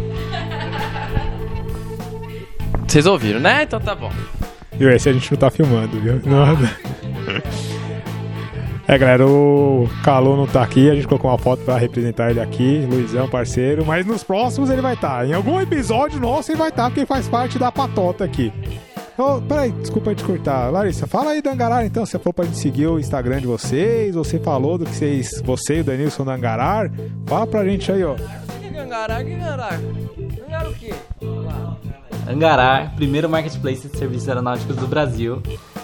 [2.86, 3.64] Vocês ouviram, né?
[3.64, 4.10] Então tá bom.
[4.80, 6.20] E esse a gente não tá filmando, viu?
[6.24, 6.56] Não.
[8.90, 12.40] É, galera, o Calô não tá aqui, a gente colocou uma foto pra representar ele
[12.40, 15.26] aqui, Luizão, parceiro, mas nos próximos ele vai estar.
[15.26, 18.50] Em algum episódio nosso ele vai estar, porque ele faz parte da patota aqui.
[19.18, 20.70] Ô, peraí, desculpa te cortar.
[20.70, 22.06] Larissa, fala aí do Angarar então.
[22.06, 25.78] Você falou pra gente seguir o Instagram de vocês, você falou do que vocês, você
[25.78, 26.88] e o Danilson do Angarar.
[27.26, 28.14] Fala pra gente aí, ó.
[28.14, 28.68] Que?
[28.70, 30.94] Gangará o quê?
[32.30, 35.42] Angarar, primeiro marketplace de serviços aeronáuticos do Brasil.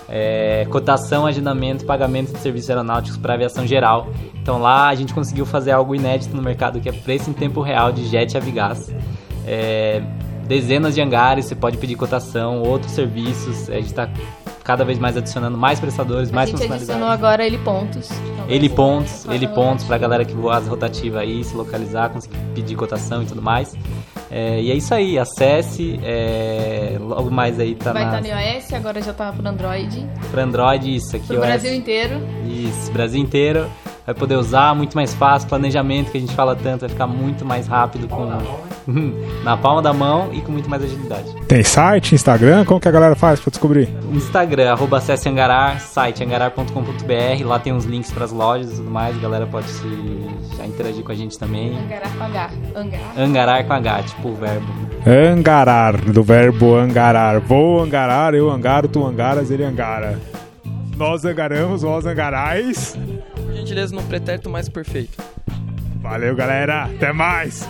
[0.08, 4.10] É, cotação, agendamento e pagamento de serviços aeronáuticos para aviação geral.
[4.40, 7.60] Então lá a gente conseguiu fazer algo inédito no mercado que é preço em tempo
[7.62, 8.94] real de jet e avigás.
[9.44, 10.02] É,
[10.46, 13.68] dezenas de hangares, você pode pedir cotação, outros serviços.
[13.70, 14.08] A gente está
[14.62, 18.10] cada vez mais adicionando mais prestadores, A mais gente adicionou agora ele pontos.
[18.10, 22.08] Então, Ele pontos, ser- ele pontos pra galera que voa as rotativas aí, se localizar,
[22.10, 23.74] conseguir pedir cotação e tudo mais.
[24.30, 28.72] É, e é isso aí, acesse, é, logo mais aí tá Vai estar no iOS,
[28.72, 30.04] agora já tá pro Android.
[30.30, 32.20] pra Android, isso aqui Pro o Brasil inteiro.
[32.48, 33.66] Isso, Brasil inteiro.
[34.06, 37.44] Vai poder usar muito mais fácil, planejamento que a gente fala tanto vai ficar muito
[37.44, 38.24] mais rápido com
[39.42, 41.34] na palma da mão e com muito mais agilidade.
[41.48, 43.88] Tem site, Instagram, como que a galera faz pra descobrir?
[44.12, 49.16] Instagram, arroba acesse Angarar, site angarar.com.br, lá tem uns links pras lojas e tudo mais,
[49.16, 49.88] a galera pode se
[50.56, 51.76] já interagir com a gente também.
[51.78, 52.50] Angarar com H.
[52.74, 53.18] Angarar.
[53.18, 54.66] Angarar com H, tipo o verbo.
[55.06, 57.40] Angarar, do verbo angarar.
[57.40, 60.18] Vou angarar, eu angaro, tu angaras, ele angara.
[60.96, 62.96] Nós angaramos, vós angarais.
[63.34, 65.22] Por gentileza, no pretérito mais perfeito.
[66.00, 66.84] Valeu, galera.
[66.84, 67.66] Até mais.